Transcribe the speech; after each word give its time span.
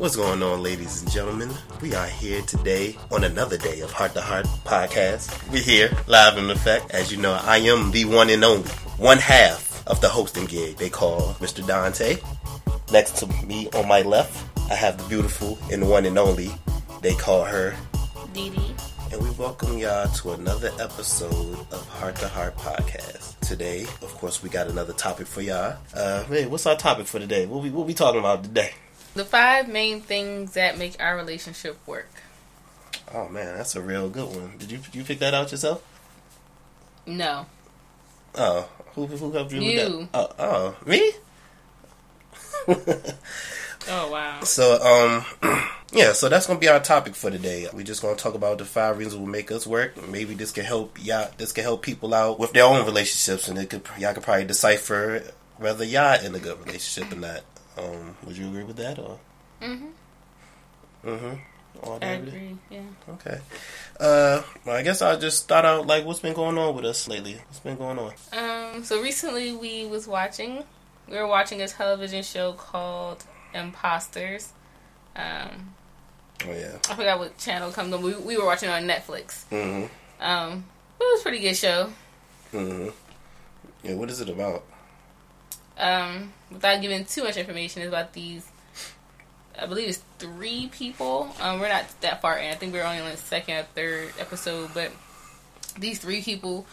What's 0.00 0.16
going 0.16 0.42
on, 0.42 0.62
ladies 0.62 1.02
and 1.02 1.10
gentlemen? 1.10 1.50
We 1.82 1.94
are 1.94 2.06
here 2.06 2.40
today 2.40 2.96
on 3.12 3.22
another 3.22 3.58
day 3.58 3.80
of 3.80 3.92
Heart 3.92 4.14
to 4.14 4.22
Heart 4.22 4.46
podcast. 4.64 5.52
We're 5.52 5.60
here 5.60 5.90
live 6.06 6.38
in 6.38 6.48
effect. 6.48 6.90
As 6.92 7.12
you 7.12 7.18
know, 7.18 7.38
I 7.42 7.58
am 7.58 7.90
the 7.90 8.06
one 8.06 8.30
and 8.30 8.42
only, 8.42 8.70
one 8.96 9.18
half 9.18 9.86
of 9.86 10.00
the 10.00 10.08
hosting 10.08 10.46
gig 10.46 10.78
they 10.78 10.88
call 10.88 11.34
Mr. 11.34 11.64
Dante. 11.66 12.16
Next 12.90 13.18
to 13.18 13.26
me 13.44 13.68
on 13.74 13.86
my 13.88 14.00
left, 14.00 14.42
I 14.70 14.74
have 14.74 14.96
the 14.96 15.06
beautiful 15.06 15.58
and 15.70 15.86
one 15.86 16.06
and 16.06 16.16
only 16.16 16.50
they 17.02 17.14
call 17.14 17.44
her 17.44 17.76
Dee 18.32 18.48
Dee. 18.48 18.74
and 19.12 19.22
we 19.22 19.28
welcome 19.32 19.76
y'all 19.76 20.08
to 20.08 20.32
another 20.32 20.70
episode 20.80 21.58
of 21.70 21.86
Heart 21.90 22.16
to 22.16 22.28
Heart 22.28 22.56
Podcast. 22.56 23.38
Today, 23.40 23.82
of 23.82 24.14
course, 24.14 24.42
we 24.42 24.48
got 24.48 24.66
another 24.68 24.94
topic 24.94 25.26
for 25.26 25.42
y'all. 25.42 25.76
Uh, 25.92 26.24
hey, 26.24 26.46
what's 26.46 26.64
our 26.64 26.76
topic 26.76 27.06
for 27.06 27.18
today? 27.18 27.44
What 27.44 27.62
we 27.62 27.68
what 27.68 27.86
we 27.86 27.92
talking 27.92 28.20
about 28.20 28.44
today? 28.44 28.72
The 29.14 29.24
five 29.24 29.68
main 29.68 30.00
things 30.00 30.52
that 30.54 30.78
make 30.78 31.00
our 31.00 31.16
relationship 31.16 31.78
work. 31.86 32.10
Oh 33.12 33.28
man, 33.28 33.56
that's 33.56 33.74
a 33.74 33.80
real 33.80 34.08
good 34.08 34.28
one. 34.28 34.54
Did 34.58 34.70
you 34.70 34.78
you 34.92 35.04
pick 35.04 35.18
that 35.18 35.34
out 35.34 35.50
yourself? 35.50 35.82
No. 37.06 37.46
Oh, 38.36 38.68
who 38.94 39.06
who 39.06 39.32
helped 39.32 39.52
you? 39.52 39.60
You. 39.60 39.98
With 39.98 40.12
that? 40.12 40.30
Oh, 40.38 40.76
oh, 40.76 40.76
me. 40.86 41.12
Oh 43.88 44.10
wow. 44.10 44.40
so 44.42 45.24
um, 45.42 45.62
yeah, 45.92 46.12
so 46.12 46.28
that's 46.28 46.46
gonna 46.46 46.58
be 46.58 46.68
our 46.68 46.80
topic 46.80 47.14
for 47.14 47.30
today. 47.30 47.66
We're 47.72 47.82
just 47.82 48.02
gonna 48.02 48.16
talk 48.16 48.34
about 48.34 48.58
the 48.58 48.64
five 48.64 48.98
reasons 48.98 49.16
will 49.16 49.26
make 49.26 49.50
us 49.50 49.66
work. 49.66 49.96
Maybe 50.08 50.34
this 50.34 50.50
can 50.52 50.64
help 50.64 51.02
y'all. 51.02 51.30
This 51.38 51.52
can 51.52 51.64
help 51.64 51.82
people 51.82 52.12
out 52.12 52.38
with 52.38 52.52
their 52.52 52.64
own 52.64 52.84
relationships, 52.84 53.48
and 53.48 53.58
it 53.58 53.70
could 53.70 53.82
y'all 53.98 54.12
could 54.12 54.22
probably 54.22 54.44
decipher 54.44 55.22
whether 55.56 55.84
y'all 55.84 56.22
in 56.22 56.34
a 56.34 56.38
good 56.38 56.58
relationship 56.64 57.12
or 57.12 57.16
not. 57.16 57.40
Um, 57.80 58.16
would 58.24 58.36
you 58.36 58.48
agree 58.48 58.64
with 58.64 58.76
that 58.76 58.98
or? 58.98 59.18
Mhm. 59.62 59.92
All 61.82 61.98
I 62.02 62.06
agree. 62.06 62.56
Yeah. 62.68 62.80
Okay. 63.08 63.38
Uh, 63.98 64.42
well, 64.64 64.76
I 64.76 64.82
guess 64.82 65.00
I'll 65.02 65.18
just 65.18 65.38
start 65.42 65.64
out 65.64 65.86
like 65.86 66.04
what's 66.04 66.20
been 66.20 66.34
going 66.34 66.58
on 66.58 66.74
with 66.74 66.84
us 66.84 67.08
lately. 67.08 67.40
What's 67.46 67.60
been 67.60 67.76
going 67.76 67.98
on? 67.98 68.12
Um. 68.32 68.84
So 68.84 69.00
recently 69.00 69.52
we 69.52 69.86
was 69.86 70.06
watching. 70.06 70.64
We 71.08 71.16
were 71.16 71.26
watching 71.26 71.62
a 71.62 71.68
television 71.68 72.22
show 72.22 72.52
called 72.52 73.24
Imposters. 73.54 74.52
Um. 75.16 75.74
Oh 76.46 76.52
yeah. 76.52 76.76
I 76.88 76.94
forgot 76.94 77.18
what 77.18 77.38
channel 77.38 77.70
comes 77.70 77.92
on. 77.92 78.02
We, 78.02 78.14
we 78.14 78.36
were 78.36 78.46
watching 78.46 78.68
it 78.68 78.72
on 78.72 78.82
Netflix. 78.84 79.44
Mm-hmm. 79.50 79.86
Um. 80.22 80.64
It 81.00 81.04
was 81.04 81.20
a 81.20 81.22
pretty 81.22 81.40
good 81.40 81.56
show. 81.56 81.90
Mm-hmm. 82.52 82.88
Yeah. 83.84 83.94
What 83.94 84.10
is 84.10 84.20
it 84.20 84.28
about? 84.28 84.64
Um, 85.80 86.32
without 86.50 86.80
giving 86.80 87.04
too 87.04 87.24
much 87.24 87.36
information, 87.36 87.82
is 87.82 87.88
about 87.88 88.12
these. 88.12 88.46
I 89.60 89.66
believe 89.66 89.88
it's 89.88 90.02
three 90.18 90.68
people. 90.68 91.34
Um, 91.40 91.60
we're 91.60 91.68
not 91.68 91.84
that 92.00 92.22
far 92.22 92.38
in. 92.38 92.50
I 92.50 92.54
think 92.54 92.72
we're 92.72 92.84
only 92.84 93.00
on 93.00 93.10
the 93.10 93.16
second 93.16 93.56
or 93.56 93.62
third 93.74 94.12
episode, 94.18 94.70
but 94.72 94.92
these 95.78 95.98
three 95.98 96.22
people 96.22 96.66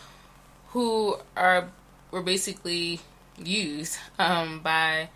who 0.69 1.17
are 1.35 1.69
were 2.11 2.22
basically 2.22 3.00
used 3.38 3.97
um, 4.17 4.59
by 4.59 5.09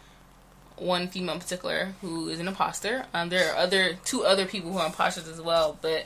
one 0.76 1.08
female 1.08 1.36
in 1.36 1.40
particular 1.40 1.94
who 2.02 2.28
is 2.28 2.40
an 2.40 2.48
imposter. 2.48 3.06
Um, 3.14 3.30
there 3.30 3.52
are 3.52 3.58
other 3.58 3.94
two 4.04 4.24
other 4.24 4.46
people 4.46 4.72
who 4.72 4.80
are 4.80 4.88
imposters 4.88 5.28
as 5.28 5.40
well, 5.42 5.78
but 5.82 6.06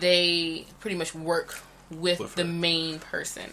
they 0.00 0.66
pretty 0.80 0.96
much 0.96 1.14
work 1.14 1.60
with, 1.90 2.20
With 2.20 2.34
the 2.34 2.44
main 2.44 2.98
person. 2.98 3.50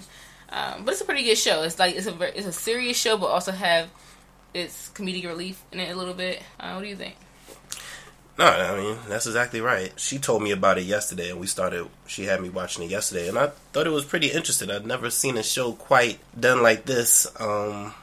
Um, 0.49 0.85
but 0.85 0.93
it's 0.93 1.01
a 1.01 1.05
pretty 1.05 1.23
good 1.23 1.38
show. 1.38 1.63
It's 1.63 1.79
like 1.79 1.95
it's 1.95 2.07
a 2.07 2.38
it's 2.38 2.47
a 2.47 2.51
serious 2.51 2.97
show, 2.97 3.17
but 3.17 3.27
also 3.27 3.51
have 3.51 3.89
its 4.53 4.89
comedic 4.89 5.25
relief 5.25 5.63
in 5.71 5.79
it 5.79 5.91
a 5.91 5.95
little 5.95 6.13
bit. 6.13 6.41
Uh, 6.59 6.73
what 6.73 6.81
do 6.81 6.87
you 6.87 6.95
think? 6.95 7.15
No, 8.37 8.45
I 8.45 8.77
mean 8.77 8.97
that's 9.07 9.27
exactly 9.27 9.61
right. 9.61 9.93
She 9.97 10.17
told 10.17 10.43
me 10.43 10.52
about 10.52 10.77
it 10.77 10.83
yesterday, 10.83 11.30
and 11.31 11.39
we 11.39 11.47
started. 11.47 11.87
She 12.05 12.25
had 12.25 12.42
me 12.42 12.49
watching 12.49 12.83
it 12.83 12.92
yesterday, 12.92 13.30
and 13.30 13.37
I 13.37 13.47
thought 13.71 13.87
it 13.87 13.92
was 13.92 14.05
pretty 14.05 14.27
interesting. 14.27 14.70
I'd 14.70 14.86
never 14.86 15.09
seen 15.09 15.37
a 15.37 15.43
show 15.43 15.73
quite 15.73 16.20
done 16.37 16.61
like 16.61 16.86
this. 16.86 17.27
Um, 17.39 17.93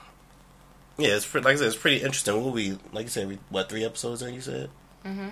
yeah, 0.97 1.17
it's 1.17 1.35
like 1.35 1.47
I 1.47 1.57
said, 1.57 1.67
it's 1.67 1.77
pretty 1.77 1.99
interesting. 1.99 2.43
What 2.43 2.55
we 2.55 2.79
like 2.93 3.05
you 3.05 3.11
said, 3.11 3.29
we, 3.29 3.39
what 3.51 3.69
three 3.69 3.85
episodes 3.85 4.23
in? 4.23 4.35
You 4.35 4.41
said. 4.41 4.71
Mm-hmm. 5.05 5.29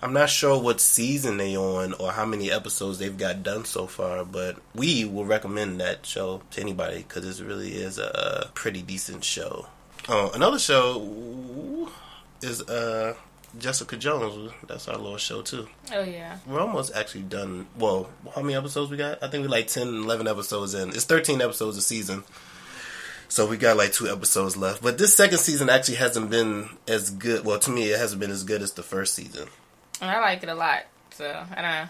I'm 0.00 0.12
not 0.12 0.30
sure 0.30 0.60
what 0.60 0.80
season 0.80 1.38
they 1.38 1.56
on 1.56 1.92
or 1.94 2.12
how 2.12 2.24
many 2.24 2.52
episodes 2.52 2.98
they've 2.98 3.16
got 3.16 3.42
done 3.42 3.64
so 3.64 3.86
far, 3.86 4.24
but 4.24 4.56
we 4.74 5.04
will 5.04 5.24
recommend 5.24 5.80
that 5.80 6.06
show 6.06 6.42
to 6.52 6.60
anybody 6.60 6.98
because 6.98 7.40
it 7.40 7.44
really 7.44 7.74
is 7.74 7.98
a 7.98 8.50
pretty 8.54 8.82
decent 8.82 9.24
show. 9.24 9.66
Oh, 10.08 10.30
another 10.34 10.58
show 10.58 11.88
is 12.42 12.62
uh 12.62 13.14
Jessica 13.58 13.96
Jones. 13.96 14.52
That's 14.68 14.86
our 14.88 14.96
little 14.96 15.16
show 15.16 15.42
too. 15.42 15.66
Oh 15.92 16.02
yeah, 16.02 16.38
We're 16.46 16.60
almost 16.60 16.94
actually 16.94 17.22
done. 17.22 17.66
Well, 17.76 18.08
how 18.34 18.42
many 18.42 18.54
episodes 18.54 18.90
we 18.90 18.96
got? 18.98 19.22
I 19.22 19.28
think 19.28 19.42
we 19.42 19.48
like 19.48 19.66
10, 19.66 19.86
11 19.88 20.28
episodes 20.28 20.74
in. 20.74 20.90
It's 20.90 21.04
13 21.04 21.40
episodes 21.42 21.76
a 21.76 21.82
season. 21.82 22.22
So 23.30 23.46
we 23.46 23.56
got 23.56 23.76
like 23.76 23.92
two 23.92 24.08
episodes 24.08 24.56
left. 24.56 24.82
But 24.82 24.96
this 24.96 25.14
second 25.14 25.38
season 25.38 25.68
actually 25.68 25.96
hasn't 25.96 26.30
been 26.30 26.68
as 26.86 27.10
good. 27.10 27.44
Well, 27.44 27.58
to 27.58 27.70
me, 27.70 27.90
it 27.90 27.98
hasn't 27.98 28.20
been 28.20 28.30
as 28.30 28.44
good 28.44 28.62
as 28.62 28.72
the 28.72 28.82
first 28.82 29.14
season. 29.14 29.48
And 30.00 30.10
I 30.10 30.20
like 30.20 30.42
it 30.42 30.48
a 30.48 30.54
lot. 30.54 30.84
So 31.10 31.24
I 31.50 31.54
don't 31.54 31.70
know. 31.70 31.88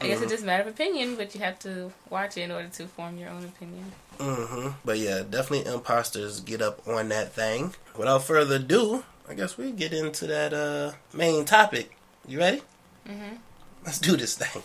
I 0.00 0.06
guess 0.06 0.18
Mhm. 0.20 0.22
it's 0.22 0.32
just 0.32 0.42
a 0.44 0.46
matter 0.46 0.62
of 0.62 0.68
opinion, 0.68 1.16
but 1.16 1.34
you 1.34 1.40
have 1.40 1.58
to 1.60 1.92
watch 2.08 2.36
it 2.36 2.42
in 2.42 2.52
order 2.52 2.68
to 2.68 2.86
form 2.86 3.18
your 3.18 3.30
own 3.30 3.44
opinion. 3.44 3.92
hmm 4.18 4.68
But 4.84 4.98
yeah, 4.98 5.22
definitely 5.28 5.66
imposters 5.72 6.40
get 6.40 6.62
up 6.62 6.86
on 6.86 7.08
that 7.08 7.32
thing. 7.32 7.74
Without 7.96 8.22
further 8.24 8.56
ado, 8.56 9.04
I 9.28 9.34
guess 9.34 9.56
we 9.58 9.72
get 9.72 9.92
into 9.92 10.26
that 10.28 10.52
uh 10.54 10.92
main 11.12 11.44
topic. 11.44 11.96
You 12.26 12.38
ready? 12.38 12.62
Mm-hmm. 13.08 13.36
Let's 13.84 13.98
do 13.98 14.16
this 14.16 14.36
thing. 14.36 14.62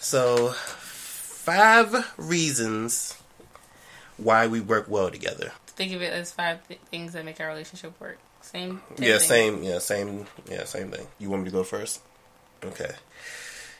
So, 0.00 0.52
five 0.52 2.12
reasons 2.16 3.14
why 4.16 4.46
we 4.46 4.60
work 4.60 4.86
well 4.88 5.10
together. 5.10 5.52
Think 5.66 5.92
of 5.92 6.02
it 6.02 6.12
as 6.12 6.32
five 6.32 6.66
th- 6.68 6.80
things 6.90 7.12
that 7.12 7.24
make 7.24 7.40
our 7.40 7.48
relationship 7.48 7.98
work. 8.00 8.18
Same. 8.50 8.80
Yeah, 8.98 9.18
thing. 9.18 9.20
same. 9.20 9.62
Yeah, 9.62 9.78
same. 9.78 10.26
Yeah, 10.50 10.64
same 10.64 10.90
thing. 10.90 11.06
You 11.18 11.28
want 11.28 11.42
me 11.42 11.50
to 11.50 11.56
go 11.56 11.64
first? 11.64 12.00
Okay. 12.64 12.92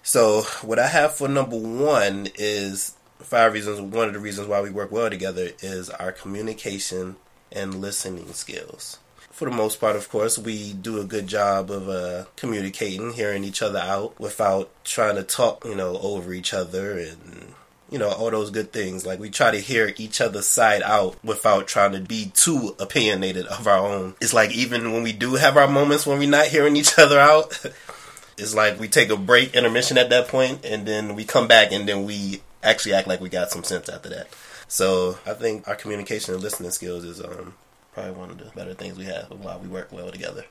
So 0.03 0.43
what 0.63 0.79
I 0.79 0.89
have 0.89 1.15
for 1.15 1.27
number 1.27 1.57
one 1.57 2.29
is 2.37 2.95
five 3.19 3.55
reasons. 3.55 3.81
One 3.81 4.09
of 4.09 4.15
the 4.15 4.21
reasons 4.21 4.47
why 4.47 4.61
we 4.61 4.71
work 4.71 4.93
well 4.93 5.09
together 5.09 5.51
is 5.61 5.89
our 5.91 6.13
communication 6.13 7.17
and 7.51 7.81
listening 7.81 8.33
skills. 8.35 8.99
For 9.31 9.49
the 9.49 9.57
most 9.57 9.81
part, 9.81 9.97
of 9.97 10.09
course, 10.11 10.39
we 10.39 10.75
do 10.75 11.01
a 11.01 11.05
good 11.05 11.29
job 11.29 11.71
of 11.71 11.89
uh, 11.89 12.25
communicating, 12.37 13.13
hearing 13.13 13.45
each 13.45 13.63
other 13.63 13.79
out 13.79 14.19
without 14.21 14.71
trying 14.85 15.17
to 15.17 15.23
talk, 15.23 15.65
you 15.65 15.77
know, 15.77 15.97
over 15.99 16.33
each 16.35 16.53
other 16.53 16.99
and 16.99 17.55
you 17.91 17.99
know 17.99 18.11
all 18.11 18.31
those 18.31 18.51
good 18.51 18.73
things. 18.73 19.07
Like 19.07 19.19
we 19.19 19.31
try 19.31 19.51
to 19.51 19.59
hear 19.59 19.93
each 19.97 20.21
other's 20.21 20.47
side 20.47 20.83
out 20.83 21.17
without 21.25 21.67
trying 21.67 21.93
to 21.93 22.01
be 22.01 22.31
too 22.35 22.75
opinionated 22.79 23.47
of 23.47 23.67
our 23.67 23.87
own. 23.87 24.15
It's 24.21 24.35
like 24.35 24.53
even 24.53 24.93
when 24.93 25.03
we 25.03 25.13
do 25.13 25.35
have 25.35 25.57
our 25.57 25.69
moments 25.69 26.07
when 26.07 26.19
we're 26.19 26.29
not 26.29 26.47
hearing 26.47 26.77
each 26.77 26.99
other 26.99 27.19
out, 27.19 27.65
it's 28.39 28.55
like 28.55 28.79
we 28.79 28.89
take 28.89 29.11
a 29.11 29.17
break, 29.17 29.55
intermission 29.55 29.99
at 29.99 30.11
that 30.11 30.29
point, 30.29 30.65
and 30.65 30.87
then 30.87 31.15
we 31.15 31.25
come 31.25 31.49
back 31.49 31.73
and 31.73 31.89
then 31.89 32.05
we 32.05 32.43
actually 32.63 32.95
act 32.95 33.09
like 33.09 33.21
we 33.21 33.29
got 33.29 33.51
some 33.51 33.65
sense 33.65 33.89
after 33.89 34.09
that. 34.11 34.29
So 34.69 35.19
I 35.25 35.33
think 35.33 35.67
our 35.67 35.77
communication 35.77 36.35
and 36.35 36.43
listening 36.43 36.71
skills 36.71 37.05
is 37.05 37.23
um 37.23 37.55
probably 37.95 38.13
one 38.13 38.31
of 38.31 38.39
the 38.39 38.45
better 38.55 38.75
things 38.75 38.97
we 38.97 39.05
have 39.07 39.31
why 39.31 39.57
we 39.57 39.69
work 39.69 39.91
well 39.93 40.11
together. 40.11 40.45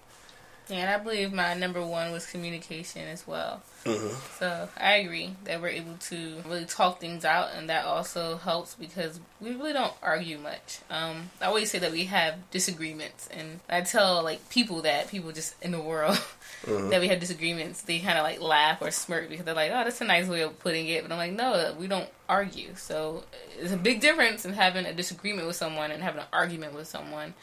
Yeah, 0.70 0.78
and 0.80 0.90
I 0.90 0.98
believe 1.02 1.32
my 1.32 1.54
number 1.54 1.86
one 1.86 2.12
was 2.12 2.26
communication 2.26 3.08
as 3.08 3.26
well. 3.26 3.62
hmm 3.86 4.10
So 4.38 4.68
I 4.78 4.96
agree 4.96 5.34
that 5.46 5.62
we're 5.62 5.70
able 5.70 5.96
to 6.10 6.44
really 6.46 6.66
talk 6.66 7.00
things 7.00 7.24
out, 7.24 7.50
and 7.56 7.70
that 7.70 7.86
also 7.86 8.36
helps 8.38 8.76
because 8.76 9.20
we 9.40 9.52
really 9.54 9.72
don't 9.74 9.94
argue 10.04 10.38
much. 10.38 10.80
Um, 10.90 11.30
I 11.42 11.46
always 11.46 11.72
say 11.72 11.80
that 11.80 11.92
we 11.94 12.06
have 12.06 12.36
disagreements, 12.52 13.28
and 13.32 13.62
I 13.70 13.82
tell 13.82 14.24
like 14.24 14.50
people 14.50 14.82
that 14.82 15.08
people 15.10 15.32
just 15.32 15.56
in 15.64 15.72
the 15.72 15.80
world 15.82 16.18
Mhm. 16.66 16.90
that 16.90 17.00
we 17.00 17.08
have 17.10 17.20
disagreements, 17.20 17.82
they 17.84 18.00
kind 18.00 18.18
of 18.18 18.24
like 18.24 18.42
laugh 18.42 18.82
or 18.82 18.90
smirk 18.92 19.30
because 19.30 19.46
they're 19.46 19.54
like, 19.54 19.72
"Oh, 19.72 19.84
that's 19.86 20.02
a 20.02 20.06
nice 20.06 20.28
way 20.28 20.42
of 20.42 20.58
putting 20.60 20.88
it," 20.88 21.04
but 21.04 21.12
I'm 21.12 21.18
like, 21.18 21.32
"No, 21.34 21.74
we 21.80 21.88
don't 21.88 22.10
argue." 22.28 22.76
So 22.76 23.24
it's 23.60 23.72
a 23.72 23.78
big 23.78 24.02
difference 24.02 24.44
in 24.44 24.54
having 24.54 24.86
a 24.86 24.92
disagreement 24.94 25.48
with 25.48 25.56
someone 25.56 25.92
and 25.92 26.02
having 26.04 26.22
an 26.22 26.28
argument 26.34 26.74
with 26.74 26.88
someone. 26.88 27.36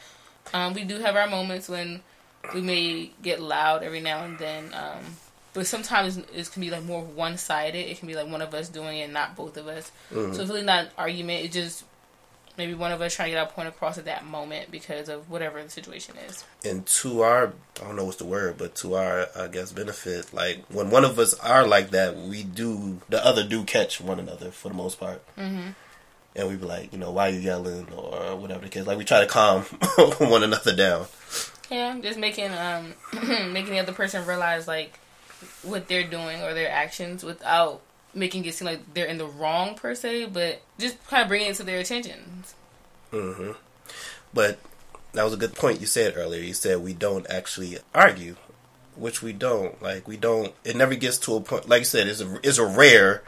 Um, 0.53 0.73
we 0.73 0.83
do 0.83 0.99
have 0.99 1.15
our 1.15 1.27
moments 1.27 1.67
when 1.69 2.01
we 2.53 2.61
may 2.61 3.11
get 3.21 3.41
loud 3.41 3.83
every 3.83 4.01
now 4.01 4.23
and 4.23 4.37
then. 4.37 4.73
Um, 4.73 5.03
but 5.53 5.65
sometimes 5.67 6.17
it 6.17 6.51
can 6.51 6.61
be 6.61 6.69
like 6.69 6.83
more 6.83 7.01
one 7.03 7.37
sided. 7.37 7.89
It 7.89 7.97
can 7.99 8.07
be 8.07 8.15
like 8.15 8.27
one 8.27 8.41
of 8.41 8.53
us 8.53 8.67
doing 8.69 8.97
it, 8.99 9.09
not 9.11 9.35
both 9.35 9.55
of 9.57 9.67
us. 9.67 9.91
Mhm. 10.11 10.35
So 10.35 10.41
it's 10.41 10.49
really 10.49 10.63
not 10.63 10.85
an 10.85 10.89
argument. 10.97 11.45
It's 11.45 11.53
just 11.53 11.83
maybe 12.57 12.73
one 12.73 12.91
of 12.91 13.01
us 13.01 13.13
trying 13.15 13.27
to 13.27 13.31
get 13.35 13.39
our 13.45 13.51
point 13.51 13.67
across 13.67 13.97
at 13.97 14.05
that 14.05 14.25
moment 14.25 14.71
because 14.71 15.09
of 15.09 15.29
whatever 15.29 15.61
the 15.61 15.69
situation 15.69 16.15
is. 16.27 16.43
and 16.63 16.85
to 16.85 17.21
our 17.21 17.53
I 17.81 17.85
don't 17.85 17.95
know 17.97 18.05
what's 18.05 18.17
the 18.17 18.25
word, 18.25 18.57
but 18.57 18.75
to 18.75 18.95
our 18.95 19.27
I 19.35 19.47
guess 19.47 19.71
benefit, 19.73 20.33
like 20.33 20.63
when 20.69 20.89
one 20.89 21.03
of 21.05 21.19
us 21.19 21.33
are 21.35 21.65
like 21.67 21.91
that, 21.91 22.15
we 22.17 22.43
do 22.43 23.01
the 23.09 23.25
other 23.25 23.43
do 23.45 23.63
catch 23.65 23.99
one 24.01 24.19
another 24.19 24.51
for 24.51 24.69
the 24.69 24.75
most 24.75 24.99
part, 24.99 25.21
Mm-hmm. 25.37 25.69
and 26.37 26.47
we 26.49 26.55
be 26.55 26.65
like, 26.65 26.91
you 26.93 26.99
know, 26.99 27.11
why 27.11 27.27
are 27.29 27.31
you 27.31 27.39
yelling 27.39 27.87
or 27.95 28.35
whatever 28.37 28.61
the 28.63 28.69
case. 28.69 28.85
Like 28.85 28.97
we 28.97 29.03
try 29.05 29.19
to 29.21 29.27
calm 29.27 29.61
one 30.19 30.43
another 30.43 30.75
down. 30.75 31.07
Yeah, 31.69 31.97
just 31.99 32.19
making 32.19 32.51
um 32.53 32.93
making 33.53 33.71
the 33.71 33.79
other 33.79 33.93
person 33.93 34.25
realize 34.25 34.67
like 34.67 34.99
what 35.63 35.87
they're 35.87 36.07
doing 36.07 36.41
or 36.41 36.53
their 36.53 36.69
actions 36.69 37.23
without 37.23 37.81
making 38.13 38.45
it 38.45 38.53
seem 38.53 38.67
like 38.67 38.93
they're 38.93 39.05
in 39.05 39.17
the 39.17 39.25
wrong 39.25 39.75
per 39.75 39.93
se, 39.93 40.27
but 40.27 40.61
just 40.79 41.05
kind 41.07 41.23
of 41.23 41.27
bringing 41.27 41.49
it 41.49 41.55
to 41.55 41.63
their 41.63 41.79
attention. 41.79 42.43
hmm 43.11 43.51
But 44.33 44.59
that 45.13 45.23
was 45.23 45.33
a 45.33 45.37
good 45.37 45.55
point 45.55 45.81
you 45.81 45.87
said 45.87 46.13
earlier. 46.15 46.41
You 46.41 46.53
said 46.53 46.81
we 46.81 46.93
don't 46.93 47.25
actually 47.29 47.77
argue, 47.93 48.35
which 48.95 49.21
we 49.21 49.33
don't. 49.33 49.81
Like 49.81 50.07
we 50.07 50.17
don't. 50.17 50.53
It 50.63 50.75
never 50.75 50.95
gets 50.95 51.17
to 51.19 51.35
a 51.35 51.41
point. 51.41 51.67
Like 51.67 51.81
you 51.81 51.85
said, 51.85 52.07
it's 52.07 52.21
a 52.21 52.39
it's 52.43 52.57
a 52.57 52.65
rare. 52.65 53.23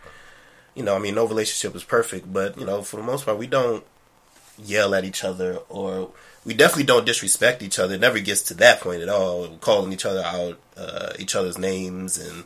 You 0.75 0.83
know, 0.83 0.95
I 0.95 0.99
mean, 0.99 1.15
no 1.15 1.25
relationship 1.25 1.75
is 1.75 1.83
perfect, 1.83 2.31
but 2.31 2.57
you 2.57 2.65
know, 2.65 2.83
for 2.83 2.97
the 2.97 3.03
most 3.03 3.25
part, 3.25 3.37
we 3.39 3.47
don't 3.47 3.83
yell 4.63 4.93
at 4.93 5.05
each 5.05 5.23
other 5.23 5.57
or 5.69 6.11
we 6.47 6.53
definitely 6.53 6.85
don't 6.85 7.05
disrespect 7.05 7.61
each 7.61 7.77
other. 7.77 7.95
It 7.95 8.01
never 8.01 8.19
gets 8.19 8.41
to 8.43 8.53
that 8.55 8.79
point 8.79 9.01
at 9.03 9.09
all. 9.09 9.49
Calling 9.57 9.91
each 9.91 10.05
other 10.05 10.23
out, 10.23 10.57
uh, 10.77 11.11
each 11.19 11.35
other's 11.35 11.57
names, 11.57 12.17
and 12.17 12.45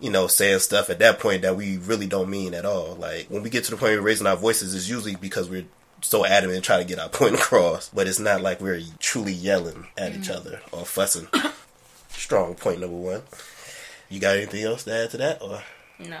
you 0.00 0.08
know, 0.08 0.28
saying 0.28 0.60
stuff 0.60 0.88
at 0.88 1.00
that 1.00 1.18
point 1.18 1.42
that 1.42 1.56
we 1.56 1.76
really 1.78 2.06
don't 2.06 2.30
mean 2.30 2.54
at 2.54 2.64
all. 2.64 2.94
Like 2.94 3.26
when 3.28 3.42
we 3.42 3.50
get 3.50 3.64
to 3.64 3.72
the 3.72 3.76
point 3.76 3.98
of 3.98 4.04
raising 4.04 4.28
our 4.28 4.36
voices, 4.36 4.72
it's 4.74 4.88
usually 4.88 5.16
because 5.16 5.50
we're 5.50 5.64
so 6.00 6.24
adamant 6.24 6.54
and 6.58 6.64
trying 6.64 6.86
to 6.86 6.88
get 6.88 7.00
our 7.00 7.08
point 7.20 7.34
across. 7.34 7.88
But 7.88 8.06
it's 8.06 8.20
not 8.20 8.40
like 8.40 8.60
we're 8.60 8.80
truly 9.00 9.32
yelling 9.32 9.88
at 9.98 10.14
each 10.14 10.30
other 10.30 10.60
or 10.70 10.86
fussing. 10.86 11.26
Strong 12.10 12.54
point 12.54 12.80
number 12.80 12.96
one. 12.96 13.22
You 14.08 14.20
got 14.20 14.36
anything 14.36 14.62
else 14.62 14.84
to 14.84 14.92
add 14.94 15.10
to 15.10 15.16
that, 15.18 15.42
or 15.42 15.62
No. 15.98 16.18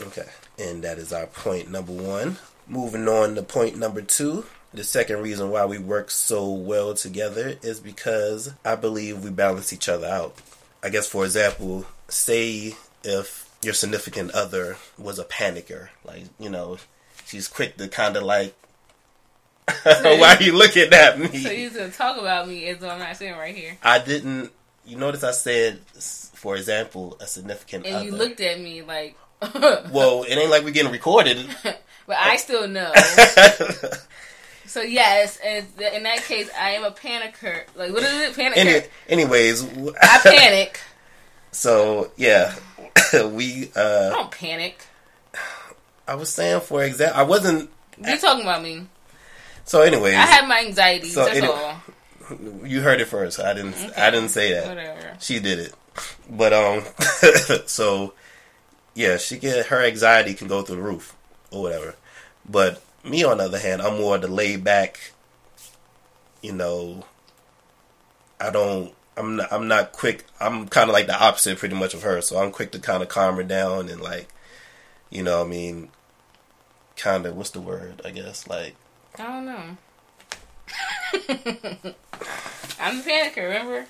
okay? 0.00 0.26
And 0.58 0.82
that 0.84 0.96
is 0.98 1.12
our 1.12 1.26
point 1.26 1.70
number 1.70 1.92
one. 1.92 2.38
Moving 2.68 3.08
on 3.08 3.34
to 3.34 3.42
point 3.42 3.76
number 3.76 4.00
two. 4.00 4.46
The 4.74 4.82
second 4.82 5.22
reason 5.22 5.50
why 5.50 5.66
we 5.66 5.78
work 5.78 6.10
so 6.10 6.50
well 6.50 6.94
together 6.94 7.56
is 7.62 7.78
because 7.78 8.52
I 8.64 8.74
believe 8.74 9.22
we 9.22 9.30
balance 9.30 9.72
each 9.72 9.88
other 9.88 10.08
out. 10.08 10.36
I 10.82 10.90
guess, 10.90 11.06
for 11.06 11.24
example, 11.24 11.86
say 12.08 12.74
if 13.04 13.48
your 13.62 13.72
significant 13.72 14.32
other 14.32 14.76
was 14.98 15.20
a 15.20 15.24
panicker, 15.24 15.90
like, 16.04 16.24
you 16.40 16.50
know, 16.50 16.78
she's 17.24 17.46
quick 17.46 17.76
to 17.76 17.86
kind 17.86 18.16
of 18.16 18.24
like, 18.24 18.56
why 19.84 20.36
are 20.38 20.42
you 20.42 20.52
looking 20.52 20.92
at 20.92 21.20
me? 21.20 21.38
So 21.38 21.52
you 21.52 21.70
gonna 21.70 21.90
talk 21.90 22.18
about 22.18 22.48
me 22.48 22.66
as 22.66 22.78
though 22.78 22.90
I'm 22.90 22.98
not 22.98 23.16
sitting 23.16 23.36
right 23.36 23.54
here, 23.54 23.78
I 23.80 24.00
didn't, 24.00 24.50
you 24.84 24.96
notice 24.96 25.22
I 25.22 25.30
said, 25.30 25.78
for 26.34 26.56
example, 26.56 27.16
a 27.20 27.28
significant 27.28 27.86
and 27.86 27.94
other. 27.94 28.04
you 28.06 28.10
looked 28.10 28.40
at 28.40 28.58
me 28.60 28.82
like, 28.82 29.16
well, 29.40 30.24
it 30.24 30.34
ain't 30.34 30.50
like 30.50 30.64
we're 30.64 30.72
getting 30.72 30.90
recorded. 30.90 31.46
but 31.62 32.16
I 32.16 32.36
still 32.38 32.66
know. 32.66 32.92
So 34.66 34.80
yes, 34.80 35.38
and 35.44 35.66
th- 35.78 35.92
in 35.92 36.02
that 36.04 36.18
case, 36.22 36.50
I 36.58 36.70
am 36.70 36.84
a 36.84 36.90
panicker. 36.90 37.62
Like 37.76 37.92
what 37.92 38.02
is 38.02 38.12
it? 38.12 38.34
Panicker. 38.34 38.56
Any, 38.56 38.80
anyways, 39.08 39.62
I 40.00 40.18
panic. 40.22 40.80
so 41.52 42.10
yeah, 42.16 42.54
we. 43.12 43.70
I 43.76 43.80
uh 43.80 44.10
don't 44.10 44.30
panic. 44.30 44.84
I 46.06 46.14
was 46.16 46.32
saying, 46.32 46.60
for 46.62 46.82
example, 46.84 47.18
I 47.18 47.22
wasn't. 47.24 47.70
You 48.04 48.18
talking 48.18 48.42
about 48.42 48.62
me? 48.62 48.86
So, 49.64 49.80
anyways, 49.80 50.14
I 50.14 50.26
have 50.26 50.46
my 50.48 50.60
anxieties. 50.60 51.14
So 51.14 51.24
that's 51.24 51.38
any- 51.38 51.46
all. 51.46 51.76
you 52.64 52.80
heard 52.80 53.00
it 53.00 53.06
first. 53.06 53.38
I 53.40 53.54
didn't. 53.54 53.76
I 53.96 54.10
didn't 54.10 54.30
say 54.30 54.52
that. 54.52 54.68
Whatever. 54.68 55.16
She 55.20 55.40
did 55.40 55.58
it, 55.58 55.74
but 56.30 56.52
um, 56.52 56.82
so 57.66 58.14
yeah, 58.94 59.16
she 59.18 59.38
get 59.38 59.66
her 59.66 59.82
anxiety 59.82 60.34
can 60.34 60.48
go 60.48 60.62
through 60.62 60.76
the 60.76 60.82
roof 60.82 61.14
or 61.50 61.62
whatever. 61.62 61.94
But 62.48 62.82
me, 63.04 63.22
on 63.24 63.38
the 63.38 63.44
other 63.44 63.58
hand, 63.58 63.82
I'm 63.82 63.98
more 63.98 64.18
the 64.18 64.28
laid 64.28 64.64
back. 64.64 65.12
You 66.42 66.52
know, 66.52 67.04
I 68.40 68.50
don't. 68.50 68.92
I'm 69.16 69.36
not. 69.36 69.52
I'm 69.52 69.68
not 69.68 69.92
quick. 69.92 70.24
I'm 70.40 70.66
kind 70.68 70.90
of 70.90 70.94
like 70.94 71.06
the 71.06 71.20
opposite, 71.20 71.58
pretty 71.58 71.76
much 71.76 71.94
of 71.94 72.02
her. 72.02 72.20
So 72.20 72.38
I'm 72.38 72.50
quick 72.50 72.72
to 72.72 72.78
kind 72.78 73.02
of 73.02 73.08
calm 73.08 73.36
her 73.36 73.42
down 73.42 73.88
and 73.88 74.00
like, 74.00 74.28
you 75.10 75.22
know, 75.22 75.38
what 75.38 75.46
I 75.46 75.50
mean, 75.50 75.88
kind 76.96 77.26
of 77.26 77.36
what's 77.36 77.50
the 77.50 77.60
word? 77.60 78.02
I 78.04 78.10
guess 78.10 78.48
like 78.48 78.74
I 79.18 79.22
don't 79.22 79.46
know. 79.46 79.76
I'm 82.80 83.00
a 83.00 83.02
panicker. 83.02 83.36
Remember? 83.36 83.86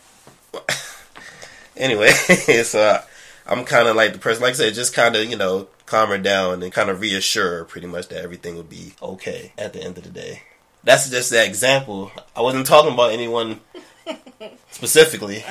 anyway, 1.77 2.11
so 2.65 2.81
I, 2.81 3.03
I'm 3.51 3.65
kind 3.65 3.89
of 3.89 3.97
like 3.97 4.13
the 4.13 4.19
person, 4.19 4.43
like 4.43 4.55
I 4.55 4.57
said, 4.57 4.75
just 4.75 4.95
kind 4.95 5.17
of 5.17 5.25
you 5.25 5.37
know 5.37 5.69
calm 5.87 6.09
her 6.11 6.19
down 6.19 6.63
and 6.63 6.73
kind 6.73 6.91
of 6.91 7.01
reassure 7.01 7.59
her 7.59 7.65
pretty 7.65 7.87
much 7.87 8.09
that 8.09 8.23
everything 8.23 8.57
would 8.57 8.71
be 8.71 8.95
okay 9.03 9.53
at 9.59 9.73
the 9.73 9.83
end 9.83 9.99
of 9.99 10.05
the 10.05 10.11
day. 10.11 10.43
That's 10.83 11.09
just 11.09 11.31
that 11.31 11.47
example. 11.47 12.13
I 12.37 12.43
wasn't 12.43 12.67
talking 12.67 12.93
about 12.93 13.13
anyone 13.13 13.61
specifically, 14.71 15.45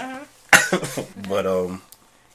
but 1.27 1.47
um, 1.47 1.81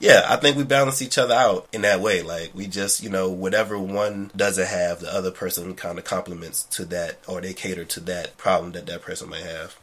yeah, 0.00 0.26
I 0.28 0.36
think 0.36 0.56
we 0.56 0.64
balance 0.64 1.02
each 1.02 1.18
other 1.18 1.34
out 1.34 1.68
in 1.72 1.82
that 1.82 2.00
way. 2.00 2.22
Like 2.22 2.50
we 2.54 2.66
just 2.66 3.02
you 3.02 3.10
know 3.10 3.30
whatever 3.30 3.78
one 3.78 4.30
doesn't 4.36 4.66
have, 4.66 5.00
the 5.00 5.12
other 5.12 5.30
person 5.30 5.74
kind 5.74 5.98
of 5.98 6.04
complements 6.04 6.64
to 6.64 6.84
that, 6.86 7.18
or 7.26 7.40
they 7.40 7.52
cater 7.52 7.84
to 7.84 8.00
that 8.00 8.36
problem 8.36 8.72
that 8.72 8.86
that 8.86 9.02
person 9.02 9.28
might 9.28 9.42
have. 9.42 9.76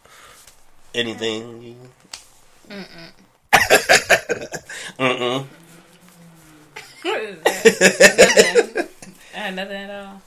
Anything? 0.94 1.90
Mm-mm. 2.70 3.12
Mm-mm. 5.00 5.46
What 7.06 7.22
is 7.22 7.40
that? 7.44 8.76
nothing. 8.76 8.88
I 9.36 9.38
had 9.38 9.56
nothing 9.56 9.78
at 9.78 10.06
all. 10.06 10.22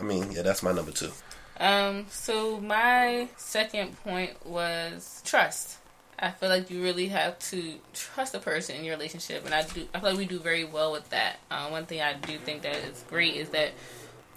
I 0.00 0.02
mean, 0.02 0.32
yeah, 0.32 0.42
that's 0.42 0.62
my 0.62 0.72
number 0.72 0.90
two. 0.90 1.12
Um, 1.60 2.06
so 2.10 2.60
my 2.60 3.28
second 3.36 3.96
point 4.02 4.44
was 4.44 5.22
trust. 5.24 5.78
I 6.18 6.32
feel 6.32 6.48
like 6.48 6.70
you 6.70 6.82
really 6.82 7.06
have 7.08 7.38
to 7.50 7.74
trust 7.94 8.34
a 8.34 8.40
person 8.40 8.74
in 8.74 8.84
your 8.84 8.96
relationship, 8.96 9.44
and 9.44 9.54
I 9.54 9.62
do. 9.62 9.86
I 9.94 10.00
feel 10.00 10.10
like 10.10 10.18
we 10.18 10.26
do 10.26 10.40
very 10.40 10.64
well 10.64 10.90
with 10.90 11.08
that. 11.10 11.36
Uh, 11.52 11.68
one 11.68 11.86
thing 11.86 12.00
I 12.00 12.14
do 12.14 12.36
think 12.36 12.62
that 12.62 12.76
is 12.76 13.04
great 13.08 13.36
is 13.36 13.50
that, 13.50 13.70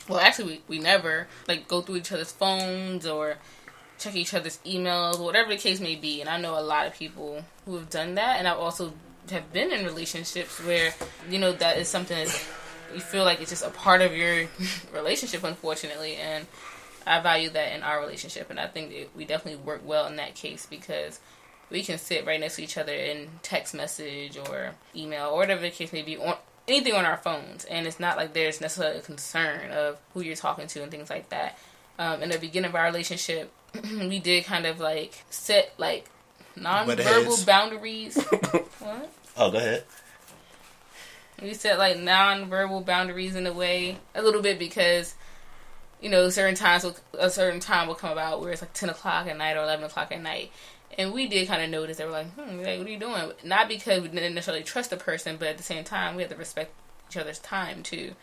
well, 0.08 0.20
actually, 0.20 0.62
we, 0.68 0.78
we 0.78 0.80
never 0.80 1.28
like 1.48 1.68
go 1.68 1.82
through 1.82 1.98
each 1.98 2.12
other's 2.12 2.32
phones 2.32 3.08
or 3.08 3.38
check 3.98 4.16
each 4.16 4.36
other's 4.36 4.60
emails, 4.68 5.20
whatever 5.20 5.50
the 5.50 5.58
case 5.58 5.80
may 5.80 5.96
be. 5.96 6.22
And 6.22 6.30
I 6.30 6.40
know 6.40 6.60
a 6.60 6.62
lot 6.62 6.86
of 6.86 6.94
people 6.94 7.44
who 7.66 7.76
have 7.78 7.90
done 7.90 8.16
that, 8.16 8.38
and 8.38 8.48
I've 8.48 8.60
also 8.60 8.94
have 9.30 9.52
been 9.52 9.72
in 9.72 9.86
relationships 9.86 10.60
where 10.64 10.94
you 11.30 11.40
know 11.40 11.52
that 11.54 11.78
is 11.78 11.88
something 11.88 12.18
that 12.26 12.48
you 12.94 13.02
feel 13.02 13.24
like 13.24 13.42
it's 13.42 13.50
just 13.50 13.66
a 13.66 13.70
part 13.70 14.02
of 14.02 14.16
your 14.16 14.48
relationship, 14.94 15.44
unfortunately, 15.44 16.16
and 16.16 16.48
I 17.06 17.20
value 17.22 17.50
that 17.50 17.74
in 17.74 17.84
our 17.84 18.00
relationship, 18.00 18.50
and 18.50 18.60
I 18.60 18.68
think 18.68 19.10
we 19.16 19.26
definitely 19.26 19.64
work 19.64 19.82
well 19.86 20.08
in 20.08 20.16
that 20.16 20.36
case 20.36 20.66
because 20.66 21.20
we 21.70 21.84
can 21.84 21.98
sit 21.98 22.26
right 22.26 22.40
next 22.40 22.58
to 22.58 22.64
each 22.64 22.78
other 22.78 22.94
in 22.94 23.28
text 23.42 23.74
message 23.74 24.38
or 24.38 24.72
email 24.96 25.30
or 25.30 25.38
whatever 25.38 25.62
the 25.62 25.72
case 25.72 25.92
may 25.92 26.04
be 26.04 26.18
on 26.18 26.36
anything 26.68 26.94
on 26.94 27.06
our 27.06 27.18
phones, 27.18 27.66
and 27.66 27.86
it's 27.86 28.00
not 28.00 28.18
like 28.18 28.34
there's 28.34 28.62
necessarily 28.62 29.00
a 29.00 29.02
concern 29.02 29.72
of 29.72 30.00
who 30.14 30.22
you're 30.22 30.36
talking 30.36 30.68
to 30.68 30.82
and 30.82 30.92
things 30.92 31.10
like 31.10 31.30
that. 31.30 31.58
Um, 31.98 32.22
in 32.24 32.30
the 32.30 32.40
beginning 32.40 32.70
of 32.70 32.76
our 32.76 32.86
relationship, 32.86 33.52
we 33.84 34.20
did 34.20 34.46
kind 34.46 34.66
of 34.66 34.80
like 34.80 35.24
set 35.30 35.74
like 35.78 36.10
non-verbal 36.56 37.38
boundaries. 37.46 38.16
what? 38.80 39.12
Oh, 39.38 39.52
go 39.52 39.58
ahead. 39.58 39.84
We 41.42 41.54
set 41.54 41.78
like 41.78 42.00
non-verbal 42.00 42.82
boundaries 42.82 43.36
in 43.36 43.46
a 43.46 43.54
way 43.54 43.98
a 44.14 44.22
little 44.22 44.42
bit 44.42 44.58
because 44.58 45.16
you 46.02 46.10
know 46.10 46.30
certain 46.30 46.56
times 46.56 46.84
will, 46.84 46.96
a 47.18 47.30
certain 47.30 47.60
time 47.60 47.88
will 47.88 47.96
come 47.96 48.12
about 48.12 48.42
where 48.42 48.52
it's 48.52 48.62
like 48.62 48.74
ten 48.74 48.90
o'clock 48.90 49.28
at 49.28 49.38
night 49.38 49.58
or 49.58 49.64
eleven 49.64 49.86
o'clock 49.86 50.12
at 50.12 50.22
night, 50.22 50.52
and 50.98 51.14
we 51.14 51.28
did 51.28 51.48
kind 51.48 51.62
of 51.62 51.70
notice 51.70 51.98
they 51.98 52.06
were 52.06 52.12
like, 52.12 52.32
hmm, 52.32 52.58
like, 52.60 52.78
what 52.78 52.88
are 52.88 52.90
you 52.90 53.00
doing? 53.00 53.32
Not 53.44 53.68
because 53.68 54.02
we 54.02 54.08
didn't 54.08 54.36
necessarily 54.36 54.64
trust 54.64 54.92
the 54.92 54.98
person, 54.98 55.36
but 55.38 55.50
at 55.50 55.58
the 55.58 55.64
same 55.64 55.84
time 55.84 56.16
we 56.16 56.22
have 56.22 56.32
to 56.32 56.38
respect 56.38 56.72
each 57.10 57.18
other's 57.18 57.40
time 57.40 57.84
too, 57.84 58.14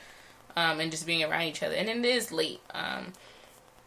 um, 0.56 0.80
and 0.80 0.90
just 0.90 1.06
being 1.06 1.22
around 1.22 1.42
each 1.42 1.62
other. 1.62 1.74
And 1.74 1.88
it 1.88 2.04
is 2.04 2.32
late, 2.32 2.60
um, 2.72 3.12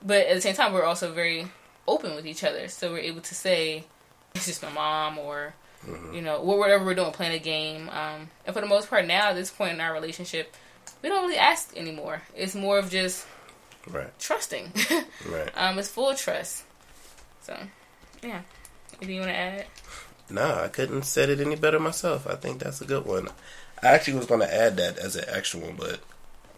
but 0.03 0.27
at 0.27 0.35
the 0.35 0.41
same 0.41 0.55
time 0.55 0.71
we're 0.71 0.85
also 0.85 1.11
very 1.11 1.47
open 1.87 2.15
with 2.15 2.27
each 2.27 2.43
other, 2.43 2.67
so 2.67 2.91
we're 2.91 2.99
able 2.99 3.21
to 3.21 3.33
say 3.35 3.85
it's 4.35 4.45
just 4.45 4.61
my 4.63 4.71
mom 4.71 5.17
or 5.17 5.53
you 6.13 6.21
know, 6.21 6.39
wh- 6.39 6.57
whatever 6.57 6.83
we're 6.83 6.95
doing, 6.95 7.11
playing 7.11 7.33
a 7.35 7.39
game. 7.39 7.89
Um, 7.89 8.29
and 8.45 8.53
for 8.55 8.59
the 8.61 8.65
most 8.67 8.89
part, 8.89 9.05
now 9.05 9.29
at 9.29 9.35
this 9.35 9.51
point 9.51 9.73
in 9.73 9.81
our 9.81 9.93
relationship, 9.93 10.55
we 11.03 11.09
don't 11.09 11.23
really 11.25 11.37
ask 11.37 11.75
anymore. 11.77 12.23
It's 12.35 12.55
more 12.55 12.79
of 12.79 12.89
just 12.89 13.27
Right, 13.87 14.17
trusting. 14.19 14.71
right. 15.29 15.51
um, 15.55 15.77
it's 15.77 15.89
full 15.89 16.15
trust. 16.15 16.63
So, 17.43 17.55
yeah. 18.23 18.41
do 18.99 19.11
you 19.13 19.19
want 19.19 19.31
to 19.31 19.37
add? 19.37 19.65
No, 20.27 20.55
I 20.63 20.69
couldn't 20.69 21.03
said 21.03 21.29
it 21.29 21.39
any 21.39 21.55
better 21.55 21.79
myself. 21.79 22.25
I 22.25 22.33
think 22.35 22.57
that's 22.59 22.81
a 22.81 22.85
good 22.85 23.05
one. 23.05 23.27
I 23.83 23.89
actually 23.89 24.17
was 24.17 24.25
going 24.25 24.39
to 24.39 24.51
add 24.51 24.77
that 24.77 24.97
as 24.97 25.15
an 25.15 25.25
extra 25.27 25.59
one, 25.59 25.75
but 25.75 25.99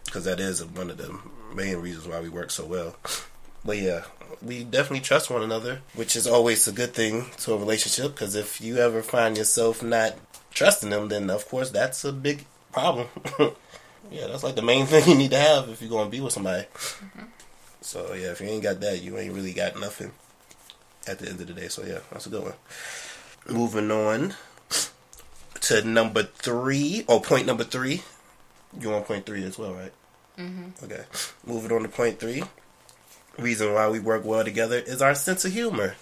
because 0.06 0.24
that 0.24 0.40
is 0.40 0.64
one 0.64 0.90
of 0.90 0.96
the 0.98 1.20
main 1.54 1.76
reasons 1.80 2.08
why 2.08 2.22
we 2.22 2.30
work 2.30 2.50
so 2.50 2.64
well. 2.66 2.96
But 3.66 3.78
yeah, 3.80 4.04
we 4.42 4.64
definitely 4.64 5.02
trust 5.02 5.30
one 5.30 5.44
another, 5.44 5.82
which 5.96 6.16
is 6.16 6.28
always 6.28 6.68
a 6.68 6.72
good 6.72 6.94
thing 6.94 7.26
to 7.40 7.54
a 7.54 7.58
relationship. 7.58 8.14
Because 8.14 8.36
if 8.36 8.62
you 8.62 8.78
ever 8.78 9.02
find 9.02 9.38
yourself 9.38 9.82
not 9.84 10.16
trusting 10.52 10.90
them, 10.90 11.08
then 11.10 11.30
of 11.30 11.48
course 11.48 11.70
that's 11.72 12.04
a 12.06 12.12
big 12.14 12.46
problem. 12.72 13.08
yeah, 14.12 14.28
that's 14.28 14.44
like 14.44 14.56
the 14.56 14.62
main 14.62 14.86
thing 14.88 15.08
you 15.08 15.16
need 15.18 15.32
to 15.32 15.38
have 15.40 15.70
if 15.70 15.82
you're 15.82 15.90
going 15.90 16.06
to 16.08 16.12
be 16.12 16.22
with 16.22 16.34
somebody. 16.34 16.66
So 17.82 18.14
yeah, 18.14 18.32
if 18.32 18.42
you 18.42 18.48
ain't 18.48 18.64
got 18.64 18.80
that, 18.82 19.02
you 19.02 19.18
ain't 19.18 19.34
really 19.34 19.54
got 19.54 19.80
nothing. 19.80 20.12
at 21.08 21.20
the 21.20 21.30
end 21.30 21.40
of 21.42 21.48
the 21.48 21.54
day. 21.54 21.68
So 21.70 21.84
yeah, 21.86 22.00
that's 22.12 22.26
a 22.26 22.30
good 22.30 22.44
one. 22.44 22.54
Moving 23.50 23.92
on 23.92 24.34
to 25.62 25.82
number 25.84 26.24
three, 26.24 27.06
or 27.08 27.22
point 27.22 27.46
number 27.48 27.64
three. 27.64 28.04
You 28.80 28.90
want 28.90 29.06
point 29.08 29.26
three 29.26 29.44
as 29.44 29.58
well, 29.58 29.74
right? 29.74 29.94
Mm-hmm. 30.38 30.86
Okay. 30.86 31.04
Moving 31.46 31.72
on 31.72 31.84
to 31.84 31.90
point 31.90 32.20
three. 32.20 32.44
Reason 33.38 33.72
why 33.72 33.88
we 33.90 34.00
work 34.00 34.26
well 34.26 34.44
together 34.44 34.78
is 34.80 35.02
our 35.02 35.14
sense 35.14 35.46
of 35.46 35.54
humor. 35.54 35.96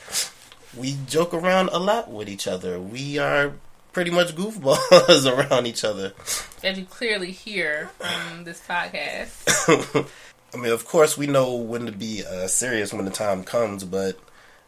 We 0.77 0.97
joke 1.07 1.33
around 1.33 1.69
a 1.73 1.79
lot 1.79 2.09
with 2.09 2.29
each 2.29 2.47
other. 2.47 2.79
We 2.79 3.17
are 3.17 3.53
pretty 3.91 4.11
much 4.11 4.35
goofballs 4.35 5.49
around 5.51 5.67
each 5.67 5.83
other. 5.83 6.13
As 6.63 6.77
you 6.77 6.85
clearly 6.85 7.31
hear 7.31 7.89
from 7.97 8.45
this 8.45 8.61
podcast. 8.65 10.09
I 10.53 10.57
mean, 10.57 10.71
of 10.71 10.85
course, 10.85 11.17
we 11.17 11.27
know 11.27 11.55
when 11.55 11.85
to 11.87 11.91
be 11.91 12.23
uh, 12.25 12.47
serious 12.47 12.93
when 12.93 13.03
the 13.03 13.11
time 13.11 13.43
comes, 13.43 13.83
but 13.83 14.17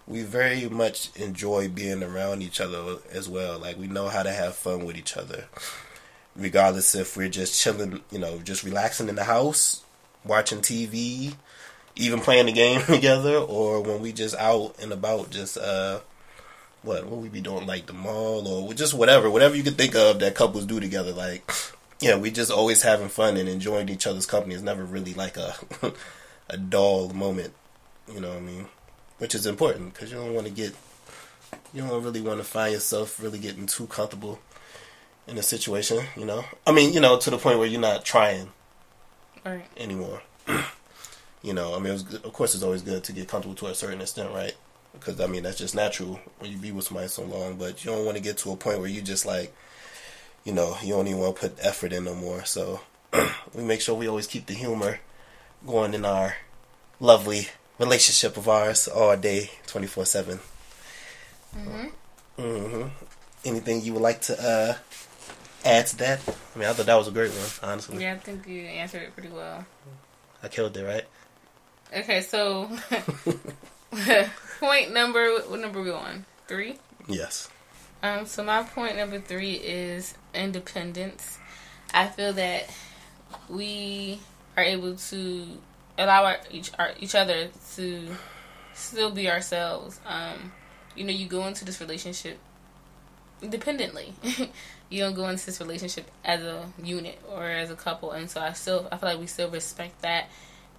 we 0.05 0.23
very 0.23 0.67
much 0.67 1.09
enjoy 1.15 1.69
being 1.69 2.03
around 2.03 2.41
each 2.41 2.59
other 2.59 2.97
as 3.11 3.29
well. 3.29 3.59
Like, 3.59 3.77
we 3.77 3.87
know 3.87 4.09
how 4.09 4.23
to 4.23 4.31
have 4.31 4.55
fun 4.55 4.85
with 4.85 4.97
each 4.97 5.15
other. 5.15 5.45
Regardless 6.35 6.95
if 6.95 7.15
we're 7.15 7.29
just 7.29 7.61
chilling, 7.61 8.01
you 8.11 8.19
know, 8.19 8.39
just 8.39 8.63
relaxing 8.63 9.07
in 9.07 9.15
the 9.15 9.23
house, 9.23 9.83
watching 10.25 10.59
TV, 10.59 11.35
even 11.99 12.19
playing 12.19 12.47
the 12.47 12.51
game 12.51 12.81
together, 12.85 13.37
or 13.37 13.81
when 13.81 14.01
we 14.01 14.11
just 14.11 14.35
out 14.35 14.75
and 14.81 14.91
about, 14.91 15.29
just, 15.29 15.57
uh, 15.57 15.99
what, 16.83 17.05
what 17.05 17.19
we 17.19 17.29
be 17.29 17.41
doing, 17.41 17.67
like 17.67 17.85
the 17.85 17.93
mall, 17.93 18.47
or 18.47 18.73
just 18.73 18.93
whatever, 18.93 19.29
whatever 19.29 19.55
you 19.55 19.63
can 19.63 19.75
think 19.75 19.95
of 19.95 20.19
that 20.19 20.35
couples 20.35 20.65
do 20.65 20.79
together. 20.79 21.11
Like, 21.11 21.51
yeah, 21.99 22.17
we 22.17 22.31
just 22.31 22.51
always 22.51 22.81
having 22.83 23.09
fun 23.09 23.37
and 23.37 23.49
enjoying 23.49 23.89
each 23.89 24.07
other's 24.07 24.25
company. 24.25 24.53
It's 24.53 24.63
never 24.63 24.83
really 24.83 25.13
like 25.13 25.37
a 25.37 25.55
a 26.49 26.57
dull 26.57 27.09
moment, 27.09 27.53
you 28.11 28.21
know 28.21 28.29
what 28.29 28.37
I 28.37 28.41
mean? 28.41 28.67
Which 29.17 29.35
is 29.35 29.45
important 29.45 29.93
because 29.93 30.11
you 30.11 30.17
don't 30.17 30.33
want 30.33 30.47
to 30.47 30.53
get 30.53 30.73
you 31.73 31.81
don't 31.81 32.03
really 32.03 32.21
want 32.21 32.39
to 32.39 32.43
find 32.43 32.73
yourself 32.73 33.21
really 33.21 33.39
getting 33.39 33.65
too 33.65 33.87
comfortable 33.87 34.39
in 35.27 35.37
a 35.37 35.43
situation, 35.43 36.03
you 36.15 36.25
know. 36.25 36.45
I 36.65 36.71
mean, 36.71 36.93
you 36.93 36.99
know, 36.99 37.17
to 37.17 37.29
the 37.29 37.37
point 37.37 37.59
where 37.59 37.67
you're 37.67 37.81
not 37.81 38.05
trying 38.05 38.49
right. 39.45 39.65
anymore. 39.77 40.21
you 41.41 41.53
know, 41.53 41.75
I 41.75 41.79
mean, 41.79 41.93
was, 41.93 42.13
of 42.15 42.33
course, 42.33 42.55
it's 42.55 42.63
always 42.63 42.81
good 42.81 43.03
to 43.03 43.13
get 43.13 43.27
comfortable 43.27 43.55
to 43.55 43.67
a 43.67 43.75
certain 43.75 44.01
extent, 44.01 44.33
right? 44.33 44.53
Because 44.93 45.19
I 45.21 45.27
mean, 45.27 45.43
that's 45.43 45.57
just 45.57 45.75
natural 45.75 46.19
when 46.39 46.51
you 46.51 46.57
be 46.57 46.71
with 46.71 46.85
somebody 46.85 47.07
so 47.07 47.23
long. 47.23 47.57
But 47.57 47.83
you 47.83 47.91
don't 47.91 48.05
want 48.05 48.17
to 48.17 48.23
get 48.23 48.37
to 48.39 48.51
a 48.51 48.55
point 48.55 48.79
where 48.79 48.89
you 48.89 49.01
just 49.01 49.25
like 49.25 49.53
you 50.47 50.53
know, 50.53 50.77
you 50.81 50.93
don't 50.93 51.07
even 51.07 51.19
want 51.19 51.35
to 51.35 51.49
put 51.49 51.57
effort 51.61 51.91
in 51.91 52.05
no 52.05 52.15
more. 52.15 52.45
So 52.45 52.79
we 53.53 53.63
make 53.63 53.81
sure 53.81 53.95
we 53.95 54.07
always 54.07 54.27
keep 54.27 54.45
the 54.45 54.53
humor 54.53 55.01
going 55.65 55.93
in 55.93 56.05
our 56.05 56.37
lovely 57.01 57.49
relationship 57.77 58.37
of 58.37 58.47
ours 58.47 58.87
all 58.87 59.17
day, 59.17 59.51
24 59.67 60.05
7. 60.05 60.39
Mm-hmm. 61.53 62.41
Mm-hmm. 62.41 62.87
Anything 63.43 63.81
you 63.81 63.93
would 63.93 64.01
like 64.01 64.21
to 64.21 64.41
uh, 64.41 64.75
add 65.65 65.87
to 65.87 65.97
that? 65.97 66.21
I 66.55 66.59
mean, 66.59 66.69
I 66.69 66.71
thought 66.71 66.85
that 66.85 66.95
was 66.95 67.09
a 67.09 67.11
great 67.11 67.31
one, 67.31 67.69
honestly. 67.69 68.01
Yeah, 68.01 68.13
I 68.13 68.17
think 68.17 68.47
you 68.47 68.61
answered 68.61 69.01
it 69.01 69.13
pretty 69.13 69.29
well. 69.29 69.65
I 70.41 70.47
killed 70.47 70.77
it, 70.77 70.83
right? 70.85 71.03
Okay, 71.95 72.21
so 72.21 72.69
point 74.59 74.93
number, 74.93 75.39
what 75.47 75.59
number 75.59 75.81
we 75.81 75.91
on? 75.91 76.25
Three? 76.47 76.77
Yes. 77.07 77.49
Um, 78.03 78.25
so 78.25 78.43
my 78.43 78.63
point 78.63 78.95
number 78.97 79.19
three 79.19 79.53
is 79.53 80.13
independence. 80.33 81.39
I 81.93 82.07
feel 82.07 82.33
that 82.33 82.69
we 83.49 84.19
are 84.55 84.63
able 84.63 84.95
to 84.95 85.47
allow 85.97 86.25
our, 86.25 86.37
each 86.51 86.71
our, 86.77 86.91
each 86.99 87.15
other 87.15 87.49
to 87.75 88.07
still 88.73 89.11
be 89.11 89.29
ourselves. 89.29 89.99
Um, 90.05 90.51
you 90.95 91.05
know, 91.05 91.13
you 91.13 91.27
go 91.27 91.47
into 91.47 91.65
this 91.65 91.81
relationship 91.81 92.37
independently. 93.41 94.13
you 94.89 95.03
don't 95.03 95.15
go 95.15 95.27
into 95.27 95.45
this 95.45 95.59
relationship 95.59 96.09
as 96.23 96.41
a 96.41 96.65
unit 96.81 97.19
or 97.29 97.45
as 97.45 97.71
a 97.71 97.75
couple, 97.75 98.11
and 98.11 98.29
so 98.29 98.41
I 98.41 98.53
still 98.53 98.87
I 98.91 98.97
feel 98.97 99.09
like 99.09 99.19
we 99.19 99.27
still 99.27 99.49
respect 99.49 100.01
that 100.01 100.29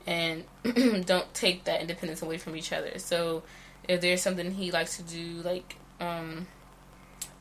and 0.09 0.45
don't 1.07 1.33
take 1.35 1.65
that 1.65 1.83
independence 1.83 2.23
away 2.23 2.39
from 2.39 2.57
each 2.57 2.73
other. 2.73 2.99
So 2.99 3.43
if 3.87 4.01
there's 4.01 4.23
something 4.23 4.51
he 4.53 4.71
likes 4.71 4.97
to 4.97 5.03
do, 5.03 5.43
like 5.45 5.77
um, 6.01 6.47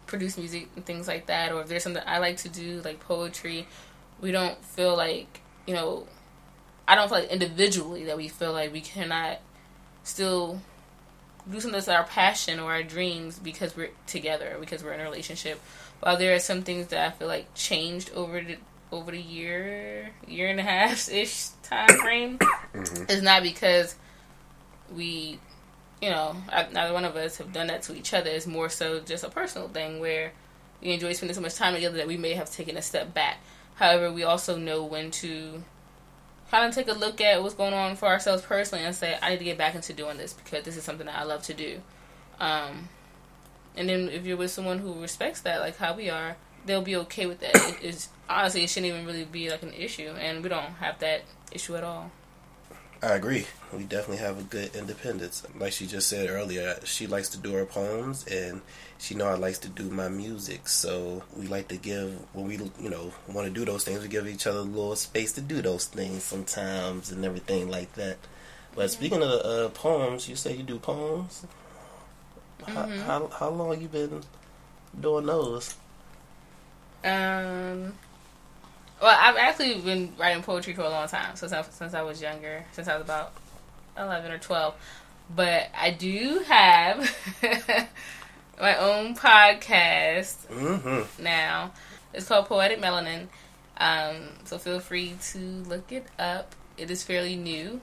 produce 0.05 0.37
music 0.37 0.67
and 0.75 0.85
things 0.85 1.07
like 1.07 1.27
that, 1.27 1.53
or 1.53 1.61
if 1.61 1.69
there's 1.69 1.81
something 1.81 2.03
I 2.05 2.17
like 2.17 2.35
to 2.37 2.49
do, 2.49 2.81
like 2.83 2.99
poetry, 2.99 3.67
we 4.19 4.33
don't 4.33 4.61
feel 4.65 4.97
like, 4.97 5.39
you 5.65 5.73
know, 5.73 6.07
I 6.85 6.95
don't 6.95 7.07
feel 7.07 7.19
like 7.19 7.31
individually 7.31 8.03
that 8.03 8.17
we 8.17 8.27
feel 8.27 8.51
like 8.51 8.73
we 8.73 8.81
cannot 8.81 9.39
still 10.03 10.59
do 11.49 11.61
something 11.61 11.71
that's 11.71 11.87
our 11.87 12.03
passion 12.03 12.59
or 12.59 12.73
our 12.73 12.83
dreams 12.83 13.39
because 13.39 13.77
we're 13.77 13.91
together, 14.07 14.57
because 14.59 14.83
we're 14.83 14.91
in 14.91 14.99
a 14.99 15.03
relationship. 15.03 15.61
While 16.01 16.17
there 16.17 16.35
are 16.35 16.39
some 16.39 16.63
things 16.63 16.87
that 16.87 17.07
I 17.07 17.11
feel 17.11 17.29
like 17.29 17.53
changed 17.55 18.11
over 18.13 18.41
the 18.41 18.57
over 18.91 19.11
the 19.11 19.21
year, 19.21 20.11
year 20.27 20.47
and 20.49 20.59
a 20.59 20.63
half 20.63 21.09
ish 21.11 21.49
time 21.63 21.89
frame, 21.99 22.37
mm-hmm. 22.73 23.03
it's 23.09 23.21
not 23.21 23.43
because 23.43 23.95
we 24.93 25.39
you 26.01 26.09
know, 26.09 26.35
neither 26.71 26.93
one 26.93 27.05
of 27.05 27.15
us 27.15 27.37
have 27.37 27.51
done 27.51 27.67
that 27.67 27.81
to 27.83 27.95
each 27.95 28.13
other. 28.13 28.29
It's 28.29 28.45
more 28.45 28.69
so 28.69 28.99
just 28.99 29.23
a 29.23 29.29
personal 29.29 29.67
thing 29.67 29.99
where 29.99 30.31
we 30.81 30.91
enjoy 30.91 31.13
spending 31.13 31.35
so 31.35 31.41
much 31.41 31.55
time 31.55 31.73
together 31.73 31.97
that 31.97 32.07
we 32.07 32.17
may 32.17 32.33
have 32.33 32.51
taken 32.51 32.77
a 32.77 32.81
step 32.81 33.13
back. 33.13 33.39
However, 33.75 34.11
we 34.11 34.23
also 34.23 34.57
know 34.57 34.83
when 34.83 35.11
to 35.11 35.63
kind 36.51 36.67
of 36.67 36.73
take 36.73 36.87
a 36.87 36.97
look 36.97 37.19
at 37.19 37.41
what's 37.41 37.55
going 37.55 37.73
on 37.73 37.95
for 37.95 38.07
ourselves 38.07 38.43
personally 38.43 38.85
and 38.85 38.95
say, 38.95 39.17
I 39.21 39.31
need 39.31 39.39
to 39.39 39.43
get 39.43 39.57
back 39.57 39.75
into 39.75 39.93
doing 39.93 40.17
this 40.17 40.33
because 40.33 40.63
this 40.63 40.77
is 40.77 40.83
something 40.83 41.07
that 41.07 41.17
I 41.17 41.23
love 41.23 41.41
to 41.43 41.53
do. 41.53 41.81
Um, 42.39 42.89
and 43.75 43.89
then 43.89 44.09
if 44.09 44.25
you're 44.25 44.37
with 44.37 44.51
someone 44.51 44.79
who 44.79 45.01
respects 45.01 45.41
that, 45.41 45.59
like 45.59 45.77
how 45.77 45.95
we 45.95 46.09
are, 46.09 46.37
they'll 46.65 46.81
be 46.81 46.95
okay 46.97 47.25
with 47.25 47.39
that. 47.39 47.55
It, 47.55 47.77
it's 47.81 48.09
honestly, 48.29 48.63
it 48.63 48.69
shouldn't 48.69 48.91
even 48.91 49.05
really 49.05 49.25
be 49.25 49.49
like 49.49 49.63
an 49.63 49.73
issue, 49.73 50.09
and 50.19 50.43
we 50.43 50.49
don't 50.49 50.73
have 50.79 50.99
that 50.99 51.23
issue 51.51 51.75
at 51.75 51.83
all. 51.83 52.11
I 53.01 53.09
agree. 53.09 53.45
We 53.71 53.83
definitely 53.83 54.17
have 54.17 54.39
a 54.39 54.43
good 54.43 54.75
independence. 54.75 55.43
Like 55.59 55.71
she 55.71 55.85
just 55.85 56.07
said 56.07 56.29
earlier, 56.29 56.79
she 56.83 57.05
likes 57.05 57.29
to 57.29 57.37
do 57.37 57.53
her 57.53 57.65
poems, 57.65 58.25
and 58.25 58.61
she 58.97 59.13
know 59.13 59.27
I 59.27 59.35
likes 59.35 59.59
to 59.59 59.69
do 59.69 59.89
my 59.89 60.09
music. 60.09 60.67
So 60.67 61.23
we 61.35 61.47
like 61.47 61.67
to 61.67 61.77
give 61.77 62.13
when 62.33 62.47
we 62.47 62.57
you 62.79 62.89
know 62.89 63.13
want 63.27 63.47
to 63.47 63.53
do 63.53 63.65
those 63.65 63.83
things, 63.83 64.01
we 64.01 64.07
give 64.07 64.27
each 64.27 64.47
other 64.47 64.59
a 64.59 64.63
little 64.63 64.95
space 64.95 65.33
to 65.33 65.41
do 65.41 65.61
those 65.61 65.85
things 65.85 66.23
sometimes 66.23 67.11
and 67.11 67.23
everything 67.23 67.69
like 67.69 67.93
that. 67.93 68.17
But 68.75 68.89
speaking 68.89 69.21
of 69.21 69.45
uh, 69.45 69.69
poems, 69.69 70.27
you 70.27 70.35
say 70.35 70.55
you 70.55 70.63
do 70.63 70.79
poems. 70.79 71.45
Mm-hmm. 72.61 72.99
How, 73.01 73.05
how 73.05 73.27
how 73.27 73.49
long 73.49 73.79
you 73.79 73.87
been 73.87 74.23
doing 74.99 75.27
those? 75.27 75.75
Um, 77.03 77.93
well, 79.01 79.17
I've 79.19 79.37
actually 79.37 79.79
been 79.81 80.13
writing 80.17 80.43
poetry 80.43 80.73
for 80.73 80.81
a 80.81 80.89
long 80.89 81.07
time 81.07 81.35
since 81.35 81.51
I, 81.51 81.61
since 81.63 81.93
I 81.93 82.01
was 82.01 82.21
younger, 82.21 82.65
since 82.71 82.87
I 82.87 82.95
was 82.95 83.03
about 83.03 83.33
eleven 83.97 84.31
or 84.31 84.37
twelve. 84.37 84.75
But 85.35 85.69
I 85.77 85.91
do 85.91 86.41
have 86.47 87.17
my 88.61 88.77
own 88.77 89.15
podcast 89.15 90.47
mm-hmm. 90.47 91.23
now. 91.23 91.71
It's 92.13 92.27
called 92.27 92.45
Poetic 92.47 92.79
Melanin. 92.79 93.27
Um, 93.77 94.29
so 94.45 94.57
feel 94.57 94.79
free 94.79 95.15
to 95.31 95.39
look 95.39 95.91
it 95.91 96.07
up. 96.17 96.55
It 96.77 96.89
is 96.89 97.03
fairly 97.03 97.35
new. 97.35 97.81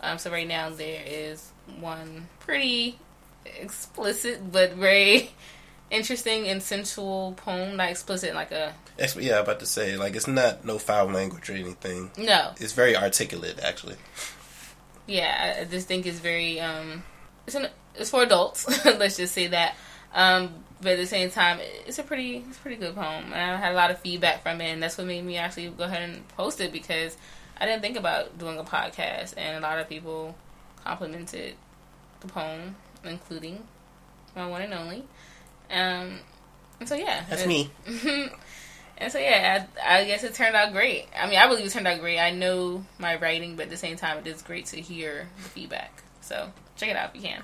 Um, 0.00 0.18
so 0.18 0.30
right 0.30 0.46
now 0.46 0.70
there 0.70 1.02
is 1.06 1.50
one 1.80 2.28
pretty 2.40 2.98
explicit 3.44 4.52
but 4.52 4.72
very 4.72 5.30
interesting 5.90 6.48
and 6.48 6.62
sensual 6.62 7.34
poem, 7.36 7.76
not 7.76 7.90
explicit 7.90 8.34
like 8.34 8.52
a. 8.52 8.74
Yeah, 9.18 9.36
I'm 9.36 9.42
about 9.42 9.60
to 9.60 9.66
say 9.66 9.96
like 9.96 10.16
it's 10.16 10.26
not 10.26 10.64
no 10.64 10.78
foul 10.78 11.06
language 11.06 11.50
or 11.50 11.54
anything. 11.54 12.10
No, 12.16 12.52
it's 12.58 12.72
very 12.72 12.96
articulate 12.96 13.60
actually. 13.62 13.96
Yeah, 15.06 15.60
I 15.60 15.64
just 15.64 15.86
think 15.86 16.06
it's 16.06 16.18
very 16.18 16.60
um, 16.60 17.02
it's 17.46 17.54
an, 17.54 17.68
it's 17.94 18.10
for 18.10 18.22
adults. 18.22 18.84
let's 18.84 19.16
just 19.16 19.34
say 19.34 19.48
that. 19.48 19.76
Um, 20.14 20.50
but 20.80 20.92
at 20.92 20.98
the 20.98 21.06
same 21.06 21.30
time, 21.30 21.60
it's 21.86 21.98
a 21.98 22.02
pretty 22.02 22.44
it's 22.48 22.58
a 22.58 22.60
pretty 22.60 22.76
good 22.76 22.94
poem, 22.94 23.32
and 23.32 23.34
I 23.34 23.56
had 23.56 23.72
a 23.72 23.76
lot 23.76 23.90
of 23.90 23.98
feedback 24.00 24.42
from 24.42 24.60
it, 24.60 24.70
and 24.70 24.82
that's 24.82 24.98
what 24.98 25.06
made 25.06 25.24
me 25.24 25.36
actually 25.36 25.68
go 25.68 25.84
ahead 25.84 26.08
and 26.08 26.26
post 26.28 26.60
it 26.60 26.72
because 26.72 27.16
I 27.58 27.66
didn't 27.66 27.82
think 27.82 27.96
about 27.96 28.38
doing 28.38 28.58
a 28.58 28.64
podcast, 28.64 29.34
and 29.36 29.56
a 29.56 29.66
lot 29.66 29.78
of 29.78 29.88
people 29.88 30.34
complimented 30.84 31.54
the 32.20 32.28
poem, 32.28 32.76
including 33.04 33.66
my 34.34 34.46
one 34.46 34.62
and 34.62 34.74
only. 34.74 35.04
Um, 35.70 36.18
and 36.80 36.88
so 36.88 36.94
yeah, 36.94 37.24
that's 37.28 37.46
me. 37.46 37.70
and 38.98 39.12
so 39.12 39.18
yeah, 39.18 39.66
I, 39.84 40.00
I, 40.00 40.04
guess 40.04 40.24
it 40.24 40.34
turned 40.34 40.54
out 40.54 40.72
great. 40.72 41.06
I 41.18 41.28
mean, 41.28 41.38
I 41.38 41.46
believe 41.48 41.66
it 41.66 41.72
turned 41.72 41.88
out 41.88 42.00
great. 42.00 42.18
I 42.18 42.30
know 42.30 42.84
my 42.98 43.16
writing, 43.16 43.56
but 43.56 43.64
at 43.64 43.70
the 43.70 43.76
same 43.76 43.96
time, 43.96 44.18
it 44.18 44.26
is 44.26 44.42
great 44.42 44.66
to 44.66 44.80
hear 44.80 45.28
the 45.42 45.48
feedback. 45.48 46.02
So 46.20 46.50
check 46.76 46.90
it 46.90 46.96
out 46.96 47.10
if 47.10 47.22
you 47.22 47.28
can. 47.28 47.42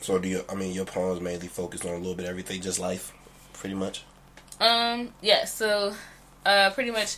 So 0.00 0.18
do 0.18 0.28
you? 0.28 0.44
I 0.48 0.54
mean, 0.54 0.72
your 0.72 0.84
poems 0.84 1.20
mainly 1.20 1.48
focus 1.48 1.84
on 1.84 1.92
a 1.92 1.98
little 1.98 2.14
bit 2.14 2.26
everything, 2.26 2.60
just 2.60 2.78
life, 2.78 3.12
pretty 3.52 3.74
much. 3.74 4.04
Um. 4.60 5.12
Yeah. 5.20 5.44
So, 5.44 5.94
uh, 6.46 6.70
pretty 6.70 6.90
much 6.90 7.16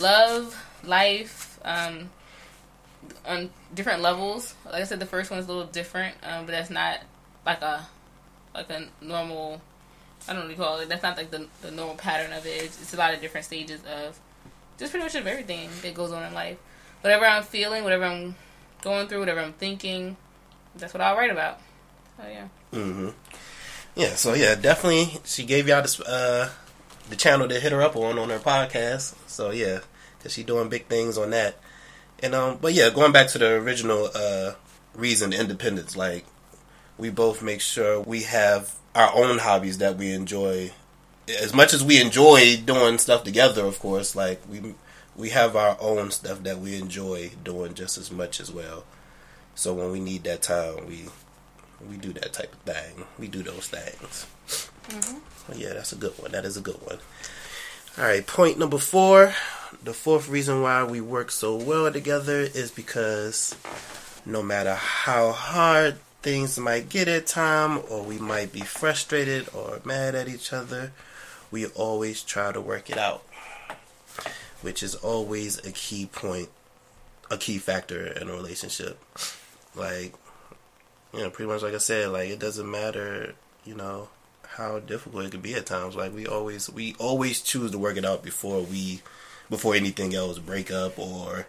love, 0.00 0.56
life, 0.84 1.58
um, 1.64 2.10
on 3.26 3.50
different 3.74 4.02
levels. 4.02 4.54
Like 4.64 4.82
I 4.82 4.84
said, 4.84 5.00
the 5.00 5.06
first 5.06 5.30
one 5.30 5.40
is 5.40 5.46
a 5.46 5.48
little 5.48 5.70
different, 5.70 6.16
um, 6.22 6.46
but 6.46 6.52
that's 6.52 6.70
not 6.70 7.00
like 7.44 7.62
a 7.62 7.86
like 8.54 8.70
a 8.70 8.86
normal. 9.00 9.60
I 10.28 10.32
don't 10.32 10.42
know 10.42 10.46
what 10.46 10.56
you 10.56 10.62
call 10.62 10.78
it. 10.80 10.88
That's 10.88 11.02
not 11.02 11.16
like 11.16 11.30
the 11.30 11.46
the 11.60 11.70
normal 11.70 11.96
pattern 11.96 12.32
of 12.32 12.46
it. 12.46 12.62
It's, 12.62 12.80
it's 12.80 12.94
a 12.94 12.96
lot 12.96 13.12
of 13.12 13.20
different 13.20 13.44
stages 13.44 13.80
of 13.84 14.18
just 14.78 14.92
pretty 14.92 15.04
much 15.04 15.14
of 15.14 15.26
everything 15.26 15.68
that 15.82 15.94
goes 15.94 16.12
on 16.12 16.22
in 16.22 16.34
life. 16.34 16.56
Whatever 17.02 17.26
I'm 17.26 17.42
feeling, 17.42 17.84
whatever 17.84 18.04
I'm 18.04 18.34
going 18.82 19.08
through, 19.08 19.20
whatever 19.20 19.40
I'm 19.40 19.52
thinking, 19.52 20.16
that's 20.76 20.94
what 20.94 21.00
I'll 21.00 21.16
write 21.16 21.30
about. 21.30 21.60
Oh 22.18 22.28
yeah. 22.28 22.48
Mm-hmm. 22.72 23.08
Yeah. 23.94 24.14
So 24.14 24.34
yeah, 24.34 24.54
definitely, 24.54 25.20
she 25.24 25.44
gave 25.44 25.68
y'all 25.68 25.82
this 25.82 26.00
uh, 26.00 26.50
the 27.10 27.16
channel 27.16 27.48
to 27.48 27.60
hit 27.60 27.72
her 27.72 27.82
up 27.82 27.96
on 27.96 28.18
on 28.18 28.30
her 28.30 28.38
podcast. 28.38 29.14
So 29.26 29.50
yeah, 29.50 29.80
because 30.18 30.32
she 30.32 30.42
doing 30.42 30.68
big 30.68 30.86
things 30.86 31.18
on 31.18 31.30
that. 31.30 31.56
And 32.22 32.34
um, 32.34 32.58
but 32.60 32.72
yeah, 32.72 32.90
going 32.90 33.12
back 33.12 33.28
to 33.28 33.38
the 33.38 33.50
original 33.54 34.10
uh 34.14 34.52
reason, 34.94 35.32
independence. 35.32 35.96
Like 35.96 36.24
we 36.98 37.10
both 37.10 37.42
make 37.42 37.60
sure 37.60 38.00
we 38.00 38.22
have 38.22 38.74
our 38.94 39.10
own 39.14 39.38
hobbies 39.38 39.78
that 39.78 39.96
we 39.96 40.12
enjoy. 40.12 40.72
As 41.40 41.54
much 41.54 41.72
as 41.72 41.82
we 41.82 42.00
enjoy 42.00 42.56
doing 42.64 42.98
stuff 42.98 43.24
together, 43.24 43.64
of 43.64 43.78
course, 43.78 44.14
like 44.14 44.40
we 44.48 44.74
we 45.16 45.30
have 45.30 45.56
our 45.56 45.76
own 45.80 46.10
stuff 46.10 46.42
that 46.42 46.58
we 46.58 46.76
enjoy 46.76 47.30
doing 47.42 47.74
just 47.74 47.98
as 47.98 48.10
much 48.10 48.40
as 48.40 48.52
well. 48.52 48.84
So 49.54 49.72
when 49.72 49.90
we 49.92 50.00
need 50.00 50.24
that 50.24 50.42
time, 50.42 50.86
we 50.86 51.06
we 51.88 51.96
do 51.96 52.12
that 52.14 52.32
type 52.32 52.52
of 52.52 52.60
thing. 52.60 53.04
We 53.18 53.28
do 53.28 53.42
those 53.42 53.68
things. 53.68 54.26
Mm-hmm. 54.88 55.60
Yeah, 55.60 55.74
that's 55.74 55.92
a 55.92 55.96
good 55.96 56.12
one. 56.18 56.32
That 56.32 56.44
is 56.44 56.56
a 56.56 56.60
good 56.60 56.80
one. 56.82 56.98
All 57.98 58.04
right, 58.04 58.26
point 58.26 58.58
number 58.58 58.78
four. 58.78 59.34
The 59.82 59.92
fourth 59.92 60.28
reason 60.28 60.62
why 60.62 60.84
we 60.84 61.00
work 61.00 61.30
so 61.30 61.56
well 61.56 61.90
together 61.92 62.40
is 62.40 62.70
because 62.70 63.56
no 64.26 64.42
matter 64.42 64.74
how 64.74 65.32
hard 65.32 65.96
things 66.24 66.58
might 66.58 66.88
get 66.88 67.06
at 67.06 67.26
time, 67.26 67.82
or 67.90 68.02
we 68.02 68.16
might 68.16 68.50
be 68.50 68.62
frustrated 68.62 69.46
or 69.54 69.78
mad 69.84 70.14
at 70.14 70.26
each 70.26 70.54
other, 70.54 70.90
we 71.50 71.66
always 71.66 72.22
try 72.22 72.50
to 72.50 72.62
work 72.62 72.88
it 72.88 72.96
out, 72.96 73.22
which 74.62 74.82
is 74.82 74.94
always 74.94 75.58
a 75.66 75.70
key 75.70 76.06
point, 76.06 76.48
a 77.30 77.36
key 77.36 77.58
factor 77.58 78.06
in 78.06 78.30
a 78.30 78.32
relationship. 78.32 78.98
Like, 79.76 80.14
you 81.12 81.20
know, 81.20 81.28
pretty 81.28 81.52
much 81.52 81.60
like 81.60 81.74
I 81.74 81.78
said, 81.78 82.08
like 82.08 82.30
it 82.30 82.38
doesn't 82.38 82.70
matter, 82.70 83.34
you 83.66 83.74
know, 83.74 84.08
how 84.46 84.78
difficult 84.78 85.26
it 85.26 85.30
could 85.30 85.42
be 85.42 85.54
at 85.54 85.66
times. 85.66 85.94
Like 85.94 86.14
we 86.14 86.26
always, 86.26 86.70
we 86.70 86.96
always 86.98 87.42
choose 87.42 87.70
to 87.72 87.78
work 87.78 87.98
it 87.98 88.04
out 88.06 88.22
before 88.22 88.62
we, 88.62 89.02
before 89.50 89.74
anything 89.74 90.14
else, 90.14 90.38
break 90.38 90.70
up 90.70 90.98
or 90.98 91.46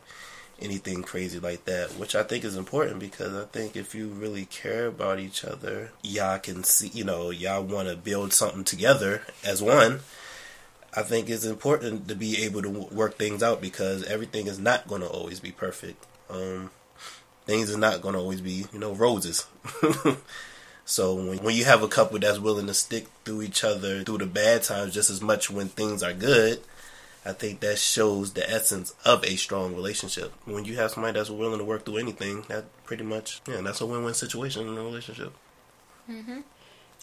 anything 0.61 1.03
crazy 1.03 1.39
like 1.39 1.65
that, 1.65 1.91
which 1.91 2.15
I 2.15 2.23
think 2.23 2.43
is 2.43 2.55
important 2.55 2.99
because 2.99 3.33
I 3.33 3.45
think 3.45 3.75
if 3.75 3.93
you 3.93 4.07
really 4.07 4.45
care 4.45 4.87
about 4.87 5.19
each 5.19 5.43
other, 5.43 5.91
y'all 6.01 6.39
can 6.39 6.63
see, 6.63 6.87
you 6.89 7.03
know, 7.03 7.29
y'all 7.29 7.63
want 7.63 7.89
to 7.89 7.95
build 7.95 8.33
something 8.33 8.63
together 8.63 9.23
as 9.43 9.61
one. 9.61 10.01
I 10.93 11.01
think 11.01 11.29
it's 11.29 11.45
important 11.45 12.07
to 12.07 12.15
be 12.15 12.43
able 12.43 12.61
to 12.61 12.69
work 12.69 13.17
things 13.17 13.43
out 13.43 13.61
because 13.61 14.03
everything 14.03 14.47
is 14.47 14.59
not 14.59 14.87
going 14.87 15.01
to 15.01 15.07
always 15.07 15.41
be 15.41 15.51
perfect. 15.51 16.05
Um, 16.29 16.71
things 17.45 17.73
are 17.73 17.77
not 17.77 18.01
going 18.01 18.13
to 18.13 18.21
always 18.21 18.39
be, 18.39 18.65
you 18.71 18.79
know, 18.79 18.93
roses. 18.93 19.45
so 20.85 21.15
when, 21.15 21.39
when 21.39 21.55
you 21.55 21.65
have 21.65 21.83
a 21.83 21.89
couple 21.89 22.17
that's 22.17 22.39
willing 22.39 22.67
to 22.67 22.73
stick 22.73 23.07
through 23.25 23.41
each 23.41 23.63
other 23.63 24.03
through 24.03 24.19
the 24.19 24.25
bad 24.25 24.63
times 24.63 24.93
just 24.93 25.09
as 25.09 25.21
much 25.21 25.49
when 25.49 25.67
things 25.67 26.01
are 26.01 26.13
good, 26.13 26.61
I 27.25 27.33
think 27.33 27.59
that 27.61 27.79
shows 27.79 28.33
the 28.33 28.47
essence 28.49 28.93
of 29.03 29.23
a 29.25 29.35
strong 29.35 29.75
relationship. 29.75 30.31
When 30.45 30.65
you 30.65 30.75
have 30.75 30.91
somebody 30.91 31.17
that's 31.17 31.31
willing 31.31 31.57
to 31.57 31.65
work 31.65 31.83
through 31.83 31.97
anything, 31.97 32.45
that 32.49 32.65
pretty 32.83 33.03
much, 33.03 33.41
yeah, 33.47 33.61
that's 33.61 33.81
a 33.81 33.85
win-win 33.85 34.13
situation 34.13 34.67
in 34.67 34.77
a 34.77 34.83
relationship. 34.83 35.33
Mhm. 36.09 36.43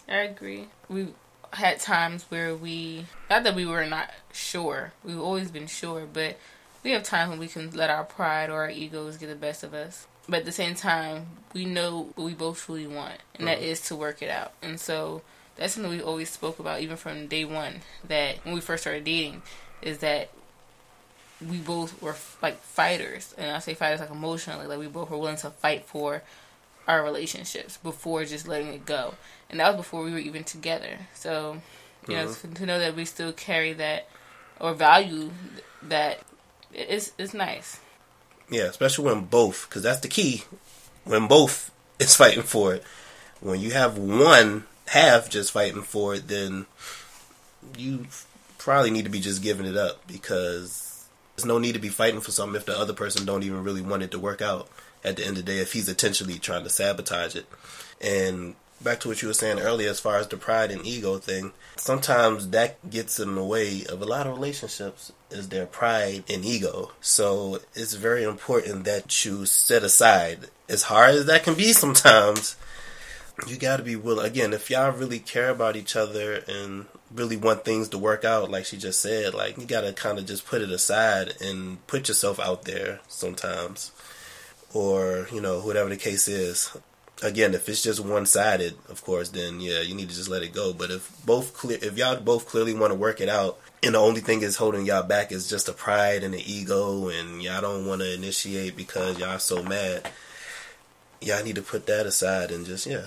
I 0.09 0.17
agree. 0.19 0.69
We 0.89 1.09
had 1.53 1.81
times 1.81 2.25
where 2.29 2.55
we, 2.55 3.07
not 3.29 3.43
that 3.43 3.57
we 3.57 3.67
were 3.67 3.85
not 3.85 4.11
sure, 4.33 4.93
we've 5.03 5.19
always 5.21 5.51
been 5.51 5.67
sure, 5.67 6.07
but 6.11 6.39
we 6.85 6.93
have 6.93 7.03
times 7.03 7.31
when 7.31 7.39
we 7.39 7.49
can 7.49 7.71
let 7.73 7.91
our 7.91 8.05
pride 8.05 8.49
or 8.49 8.63
our 8.63 8.71
egos 8.71 9.17
get 9.17 9.27
the 9.27 9.35
best 9.35 9.63
of 9.63 9.75
us. 9.75 10.07
But 10.29 10.41
at 10.41 10.45
the 10.45 10.53
same 10.53 10.77
time, 10.77 11.27
we 11.53 11.65
know 11.65 12.13
what 12.15 12.25
we 12.25 12.35
both 12.35 12.65
truly 12.65 12.87
want, 12.87 13.19
and 13.35 13.49
that 13.49 13.59
is 13.59 13.81
to 13.83 13.97
work 13.97 14.23
it 14.23 14.31
out. 14.31 14.53
And 14.63 14.81
so 14.81 15.23
that's 15.57 15.75
something 15.75 15.91
we 15.91 16.01
always 16.01 16.31
spoke 16.31 16.61
about, 16.61 16.81
even 16.81 16.97
from 16.97 17.27
day 17.27 17.45
one, 17.45 17.83
that 18.07 18.45
when 18.45 18.55
we 18.55 18.61
first 18.61 18.85
started 18.85 19.05
dating, 19.05 19.43
is 19.83 19.99
that 19.99 20.31
we 21.47 21.59
both 21.59 22.01
were 22.01 22.17
like 22.41 22.61
fighters, 22.63 23.35
and 23.37 23.51
I 23.51 23.59
say 23.59 23.75
fighters 23.75 24.01
like 24.01 24.11
emotionally, 24.11 24.67
like 24.67 24.79
we 24.79 24.87
both 24.87 25.11
were 25.11 25.19
willing 25.19 25.37
to 25.37 25.51
fight 25.51 25.85
for 25.85 26.23
our 26.87 27.03
relationships 27.03 27.79
before 27.79 28.25
just 28.25 28.49
letting 28.49 28.69
it 28.69 28.87
go, 28.87 29.15
and 29.51 29.61
that 29.61 29.69
was 29.69 29.77
before 29.77 30.03
we 30.05 30.13
were 30.13 30.19
even 30.19 30.45
together. 30.45 30.99
So, 31.15 31.61
you 32.09 32.17
know, 32.17 32.33
to, 32.33 32.49
to 32.49 32.67
know 32.67 32.79
that 32.79 32.97
we 32.97 33.05
still 33.05 33.33
carry 33.33 33.73
that 33.75 34.09
or 34.61 34.75
value 34.75 35.31
that 35.83 36.21
it's 36.73 37.13
it's 37.19 37.35
nice. 37.35 37.81
Yeah, 38.51 38.65
especially 38.65 39.07
when 39.07 39.25
both, 39.25 39.69
because 39.69 39.83
that's 39.83 40.01
the 40.01 40.09
key. 40.09 40.45
When 41.05 41.27
both 41.27 41.71
is 41.99 42.17
fighting 42.17 42.43
for 42.43 42.75
it. 42.75 42.85
When 43.41 43.61
you 43.61 43.73
have 43.73 43.99
one 43.99 44.65
half 44.87 45.29
just 45.29 45.53
fighting 45.53 45.83
for 45.83 46.15
it, 46.15 46.29
then 46.29 46.67
you 47.77 48.07
probably 48.63 48.91
need 48.91 49.05
to 49.05 49.11
be 49.11 49.21
just 49.21 49.43
giving 49.43 49.67
it 49.67 49.77
up 49.77 50.07
because 50.07 51.09
there's 51.37 51.47
no 51.47 51.59
need 51.59 51.73
to 51.73 51.81
be 51.81 51.89
fighting 51.89 52.21
for 52.21 52.31
something 52.31 52.57
if 52.57 52.67
the 52.67 52.79
other 52.79 52.93
person 52.93 53.27
don't 53.27 53.43
even 53.43 53.65
really 53.65 53.83
want 53.83 54.03
it 54.03 54.11
to 54.13 54.19
work 54.19 54.41
out. 54.41 54.69
At 55.05 55.17
the 55.17 55.23
end 55.27 55.37
of 55.37 55.45
the 55.45 55.53
day, 55.53 55.59
if 55.59 55.73
he's 55.73 55.89
intentionally 55.89 56.39
trying 56.39 56.63
to 56.63 56.71
sabotage 56.71 57.35
it, 57.35 57.47
and 58.01 58.55
back 58.81 59.01
to 59.01 59.09
what 59.09 59.21
you 59.21 59.27
were 59.27 59.35
saying 59.35 59.59
earlier, 59.59 59.91
as 59.91 59.99
far 59.99 60.19
as 60.19 60.29
the 60.29 60.37
pride 60.37 60.71
and 60.71 60.87
ego 60.87 61.19
thing, 61.19 61.53
sometimes 61.77 62.51
that 62.51 62.89
gets 62.89 63.19
in 63.19 63.35
the 63.35 63.43
way 63.43 63.85
of 63.89 64.01
a 64.01 64.05
lot 64.05 64.29
of 64.29 64.35
relationships 64.35 65.13
is 65.31 65.49
their 65.49 65.67
pride 65.67 66.23
and 66.29 66.45
ego. 66.45 66.93
So 67.01 67.59
it's 67.75 67.95
very 67.95 68.23
important 68.23 68.85
that 68.85 69.25
you 69.25 69.45
set 69.45 69.83
aside, 69.83 70.51
as 70.69 70.85
hard 70.85 71.17
as 71.17 71.27
that 71.27 71.43
can 71.43 71.55
be 71.55 71.73
sometimes, 71.73 72.55
you 73.49 73.57
got 73.57 73.79
to 73.79 73.83
be 73.83 73.97
willing. 73.97 74.27
Again, 74.27 74.53
if 74.53 74.71
y'all 74.71 74.93
really 74.93 75.19
care 75.19 75.51
about 75.51 75.75
each 75.75 75.97
other 75.97 76.45
and 76.47 76.87
really 77.15 77.37
want 77.37 77.65
things 77.65 77.89
to 77.91 77.99
work 77.99 78.25
out, 78.25 78.51
like 78.51 78.65
she 78.65 78.77
just 78.77 79.01
said, 79.01 79.35
like 79.35 79.59
you 79.59 79.65
got 79.67 79.83
to 79.83 79.93
kind 79.93 80.19
of 80.19 80.27
just 80.27 80.47
put 80.47 80.63
it 80.63 80.71
aside 80.71 81.35
and 81.41 81.85
put 81.87 82.09
yourself 82.09 82.39
out 82.41 82.65
there 82.65 83.01
sometimes, 83.09 83.93
or 84.75 85.29
you 85.33 85.41
know 85.41 85.61
whatever 85.61 85.89
the 85.89 85.97
case 85.97 86.29
is. 86.29 86.77
Again, 87.23 87.55
if 87.55 87.69
it's 87.69 87.83
just 87.85 88.01
one 88.05 88.27
sided, 88.27 88.75
of 88.89 89.05
course, 89.05 89.29
then 89.29 89.61
yeah, 89.61 89.81
you 89.81 89.95
need 89.95 90.09
to 90.09 90.15
just 90.15 90.29
let 90.29 90.43
it 90.43 90.53
go. 90.53 90.73
But 90.73 90.91
if 90.91 91.09
both 91.25 91.55
clear, 91.55 91.79
if 91.81 91.97
y'all 91.97 92.17
both 92.19 92.49
clearly 92.49 92.75
want 92.75 92.91
to 92.93 92.99
work 92.99 93.21
it 93.21 93.29
out, 93.29 93.61
and 93.83 93.95
the 93.95 94.01
only 94.01 94.21
thing 94.21 94.43
is 94.43 94.57
holding 94.57 94.87
y'all 94.87 95.05
back 95.05 95.31
is 95.31 95.49
just 95.49 95.69
a 95.69 95.73
pride 95.73 96.25
and 96.25 96.35
the 96.35 96.53
ego, 96.53 97.09
and 97.09 97.41
y'all 97.41 97.61
don't 97.61 97.87
want 97.87 98.01
to 98.01 98.13
initiate 98.15 98.77
because 98.77 99.21
y'all 99.21 99.39
so 99.39 99.63
mad, 99.63 100.11
y'all 101.21 101.45
need 101.45 101.55
to 101.55 101.63
put 101.63 101.87
that 101.87 102.07
aside 102.07 102.51
and 102.51 102.67
just 102.67 102.87
yeah, 102.87 103.07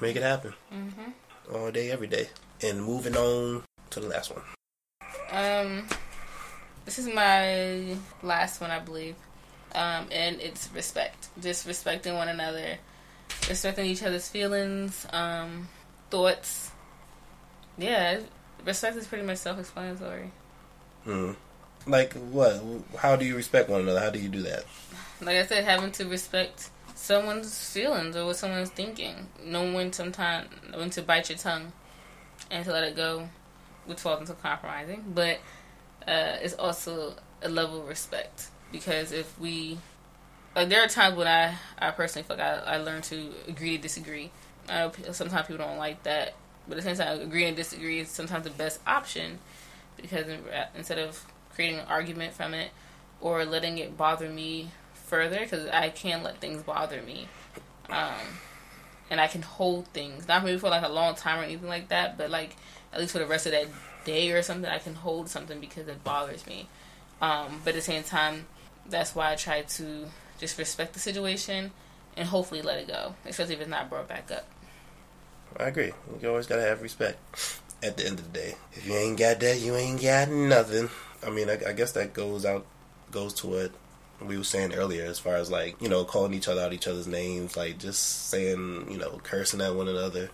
make 0.00 0.14
it 0.14 0.22
happen 0.22 0.54
Mm-hmm. 0.72 1.54
all 1.56 1.72
day, 1.72 1.90
every 1.90 2.06
day. 2.06 2.28
And 2.62 2.84
moving 2.84 3.16
on 3.16 3.62
to 3.90 4.00
the 4.00 4.08
last 4.08 4.32
one. 4.34 4.42
Um, 5.32 5.86
this 6.84 6.98
is 6.98 7.06
my 7.06 7.96
last 8.22 8.60
one, 8.60 8.70
I 8.70 8.80
believe. 8.80 9.16
Um, 9.74 10.08
and 10.12 10.40
it's 10.40 10.68
respect. 10.74 11.28
Just 11.40 11.66
respecting 11.66 12.14
one 12.14 12.28
another, 12.28 12.76
respecting 13.48 13.86
each 13.86 14.02
other's 14.02 14.28
feelings, 14.28 15.06
um, 15.12 15.68
thoughts. 16.10 16.70
Yeah, 17.78 18.20
respect 18.64 18.96
is 18.96 19.06
pretty 19.06 19.24
much 19.24 19.38
self-explanatory. 19.38 20.30
Hmm. 21.04 21.32
Like 21.86 22.14
what? 22.14 22.62
How 22.98 23.16
do 23.16 23.24
you 23.24 23.36
respect 23.36 23.70
one 23.70 23.82
another? 23.82 24.00
How 24.00 24.10
do 24.10 24.18
you 24.18 24.28
do 24.28 24.42
that? 24.42 24.64
Like 25.22 25.36
I 25.36 25.46
said, 25.46 25.64
having 25.64 25.92
to 25.92 26.06
respect 26.06 26.68
someone's 26.94 27.72
feelings 27.72 28.16
or 28.16 28.26
what 28.26 28.36
someone's 28.36 28.70
thinking. 28.70 29.28
Know 29.42 29.72
when 29.72 29.92
sometimes 29.92 30.48
when 30.74 30.90
to 30.90 31.02
bite 31.02 31.30
your 31.30 31.38
tongue 31.38 31.72
and 32.50 32.64
to 32.64 32.72
let 32.72 32.84
it 32.84 32.96
go, 32.96 33.28
which 33.86 34.00
falls 34.00 34.20
into 34.20 34.34
compromising. 34.34 35.04
But 35.14 35.38
uh, 36.06 36.38
it's 36.42 36.54
also 36.54 37.14
a 37.42 37.48
level 37.48 37.80
of 37.82 37.88
respect 37.88 38.48
because 38.72 39.12
if 39.12 39.38
we 39.38 39.78
like, 40.54 40.68
there 40.68 40.82
are 40.82 40.88
times 40.88 41.16
when 41.16 41.26
I 41.26 41.54
I 41.78 41.90
personally 41.90 42.26
feel 42.26 42.36
like 42.36 42.46
I, 42.46 42.74
I 42.74 42.76
learn 42.78 43.02
to 43.02 43.30
agree 43.48 43.76
to 43.76 43.82
disagree. 43.82 44.30
I 44.68 44.90
sometimes 45.12 45.46
people 45.46 45.64
don't 45.64 45.78
like 45.78 46.02
that, 46.04 46.34
but 46.68 46.78
at 46.78 46.84
the 46.84 46.94
same 46.94 46.96
time, 46.96 47.20
agreeing 47.20 47.48
and 47.48 47.56
disagree 47.56 48.00
is 48.00 48.08
sometimes 48.08 48.44
the 48.44 48.50
best 48.50 48.80
option 48.86 49.38
because 49.96 50.28
in, 50.28 50.40
instead 50.76 50.98
of 50.98 51.24
creating 51.54 51.80
an 51.80 51.86
argument 51.88 52.32
from 52.34 52.54
it 52.54 52.70
or 53.20 53.44
letting 53.44 53.78
it 53.78 53.96
bother 53.96 54.28
me 54.28 54.70
further, 54.94 55.40
because 55.40 55.68
I 55.68 55.90
can 55.90 56.22
let 56.22 56.38
things 56.40 56.62
bother 56.62 57.02
me, 57.02 57.28
um, 57.88 58.38
and 59.10 59.20
I 59.20 59.26
can 59.26 59.42
hold 59.42 59.88
things 59.88 60.28
not 60.28 60.44
maybe 60.44 60.58
for 60.58 60.70
like 60.70 60.84
a 60.84 60.88
long 60.88 61.14
time 61.14 61.40
or 61.40 61.42
anything 61.42 61.68
like 61.68 61.88
that, 61.88 62.16
but 62.16 62.30
like 62.30 62.56
at 62.92 63.00
least 63.00 63.12
for 63.12 63.18
the 63.18 63.26
rest 63.26 63.46
of 63.46 63.52
that 63.52 63.66
day 64.04 64.30
or 64.30 64.42
something, 64.42 64.70
I 64.70 64.78
can 64.78 64.94
hold 64.94 65.28
something 65.28 65.60
because 65.60 65.88
it 65.88 66.02
bothers 66.02 66.46
me. 66.46 66.68
Um, 67.20 67.60
but 67.64 67.70
at 67.70 67.76
the 67.76 67.82
same 67.82 68.02
time, 68.02 68.46
that's 68.88 69.14
why 69.14 69.32
I 69.32 69.36
try 69.36 69.62
to 69.62 70.06
just 70.38 70.58
respect 70.58 70.94
the 70.94 71.00
situation 71.00 71.72
and 72.16 72.28
hopefully 72.28 72.62
let 72.62 72.78
it 72.78 72.88
go, 72.88 73.14
especially 73.26 73.54
if 73.54 73.60
it's 73.60 73.70
not 73.70 73.90
brought 73.90 74.08
back 74.08 74.30
up. 74.30 74.46
I 75.58 75.64
agree. 75.64 75.92
You 76.20 76.28
always 76.28 76.46
gotta 76.46 76.62
have 76.62 76.82
respect. 76.82 77.18
At 77.82 77.96
the 77.96 78.06
end 78.06 78.18
of 78.18 78.32
the 78.32 78.38
day, 78.38 78.54
if 78.72 78.86
you 78.86 78.92
ain't 78.94 79.18
got 79.18 79.40
that, 79.40 79.58
you 79.58 79.74
ain't 79.74 80.02
got 80.02 80.28
nothing. 80.28 80.90
I 81.26 81.30
mean, 81.30 81.48
I, 81.48 81.58
I 81.68 81.72
guess 81.72 81.92
that 81.92 82.12
goes 82.12 82.44
out, 82.44 82.66
goes 83.10 83.32
to 83.34 83.46
what 83.46 83.72
we 84.20 84.36
were 84.36 84.44
saying 84.44 84.74
earlier, 84.74 85.04
as 85.04 85.18
far 85.18 85.36
as 85.36 85.50
like 85.50 85.80
you 85.80 85.88
know, 85.88 86.04
calling 86.04 86.34
each 86.34 86.48
other 86.48 86.60
out 86.60 86.72
each 86.72 86.86
other's 86.86 87.06
names, 87.06 87.56
like 87.56 87.78
just 87.78 88.28
saying 88.28 88.86
you 88.90 88.98
know, 88.98 89.20
cursing 89.22 89.60
at 89.60 89.74
one 89.74 89.88
another, 89.88 90.30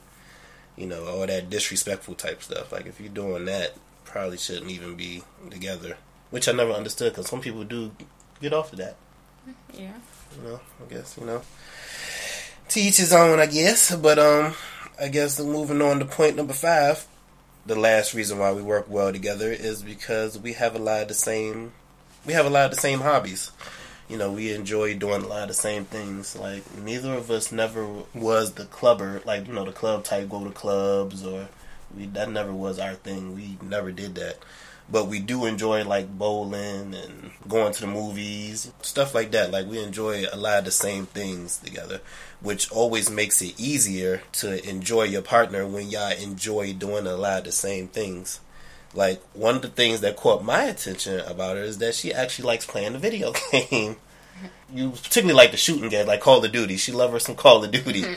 you 0.77 0.87
know, 0.87 1.07
all 1.07 1.27
that 1.27 1.51
disrespectful 1.51 2.15
type 2.15 2.43
stuff. 2.43 2.73
Like 2.73 2.87
if 2.87 3.01
you're 3.01 3.09
doing 3.09 3.45
that, 3.47 3.75
probably 4.05 4.39
shouldn't 4.39 4.71
even 4.71 4.97
be 4.97 5.23
together. 5.51 5.97
Which 6.31 6.49
I 6.49 6.53
never 6.53 6.73
understood 6.73 7.13
because 7.13 7.29
some 7.29 7.41
people 7.41 7.65
do 7.65 7.93
get 8.41 8.53
off 8.53 8.73
of 8.73 8.79
that. 8.79 8.97
Yeah. 9.73 9.93
You 10.37 10.49
know, 10.49 10.61
I 10.85 10.93
guess 10.93 11.17
you 11.19 11.27
know, 11.27 11.43
teach 12.69 12.97
his 12.97 13.13
own, 13.13 13.39
I 13.39 13.47
guess. 13.47 13.95
But 13.95 14.19
um, 14.19 14.55
I 15.01 15.09
guess 15.09 15.41
moving 15.41 15.81
on 15.83 15.99
to 16.01 16.05
point 16.05 16.37
number 16.37 16.53
five, 16.53 17.07
the 17.67 17.77
last 17.77 18.15
reason 18.15 18.39
why 18.39 18.53
we 18.53 18.63
work 18.63 18.87
well 18.89 19.13
together 19.13 19.51
is 19.51 19.83
because 19.83 20.39
we 20.39 20.55
have 20.55 20.75
a 20.75 20.79
lot 20.79 21.03
of 21.03 21.09
the 21.09 21.15
same, 21.15 21.73
we 22.27 22.33
have 22.33 22.47
a 22.47 22.51
lot 22.51 22.67
of 22.67 22.73
the 22.73 22.81
same 22.81 23.01
hobbies. 23.01 23.51
You 24.09 24.17
know, 24.17 24.31
we 24.33 24.53
enjoy 24.53 24.95
doing 24.95 25.23
a 25.23 25.27
lot 25.27 25.43
of 25.43 25.49
the 25.49 25.55
same 25.55 25.85
things. 25.85 26.37
Like 26.37 26.63
neither 26.79 27.15
of 27.15 27.31
us 27.31 27.51
never 27.51 27.87
was 28.15 28.53
the 28.53 28.65
clubber, 28.67 29.21
like 29.25 29.47
you 29.47 29.53
know, 29.53 29.65
the 29.65 29.73
club 29.73 30.05
type, 30.05 30.29
go 30.29 30.45
to 30.45 30.51
clubs 30.51 31.25
or 31.25 31.49
we 31.97 32.07
that 32.07 32.31
never 32.31 32.53
was 32.53 32.79
our 32.79 32.95
thing. 32.95 33.35
We 33.35 33.59
never 33.63 33.93
did 33.93 34.15
that 34.17 34.39
but 34.89 35.07
we 35.09 35.19
do 35.19 35.47
enjoy 35.47 35.85
like 35.85 36.17
bowling 36.17 36.95
and 36.95 37.31
going 37.49 37.73
to 37.73 37.81
the 37.81 37.87
movies, 37.87 38.71
stuff 38.83 39.15
like 39.15 39.33
that. 39.33 39.51
Like 39.51 39.67
we 39.67 39.83
enjoy 39.83 40.27
a 40.33 40.37
lot 40.37 40.61
of 40.61 40.65
the 40.67 40.71
same 40.71 41.07
things 41.07 41.59
together, 41.59 42.01
which 42.41 42.71
always 42.71 43.11
makes 43.11 43.43
it 43.43 43.59
easier 43.59 44.23
to 44.33 44.69
enjoy 44.69 45.05
your 45.05 45.23
partner 45.23 45.67
when 45.67 45.89
y'all 45.89 46.13
enjoy 46.13 46.73
doing 46.73 47.07
a 47.07 47.17
lot 47.17 47.39
of 47.39 47.45
the 47.45 47.53
same 47.53 47.89
things. 47.89 48.41
Like 48.97 49.23
one 49.35 49.55
of 49.57 49.63
the 49.63 49.69
things 49.69 50.01
that 50.01 50.17
caught 50.17 50.43
my 50.45 50.65
attention 50.65 51.21
about 51.21 51.57
her 51.57 51.63
is 51.63 51.79
that 51.79 51.95
she 51.95 52.13
actually 52.13 52.47
likes 52.47 52.67
playing 52.67 52.95
the 52.95 52.99
video 52.99 53.33
game. 53.53 53.97
You 54.73 54.91
particularly 54.91 55.35
like 55.35 55.51
the 55.53 55.57
shooting 55.57 55.89
game, 55.89 56.07
like 56.07 56.21
Call 56.21 56.45
of 56.45 56.51
Duty. 56.53 56.77
She 56.77 56.93
loves 56.93 57.13
her 57.13 57.19
some 57.21 57.37
Call 57.37 57.63
of 57.63 57.71
Duty. 57.71 58.03
Mm-hmm. 58.03 58.15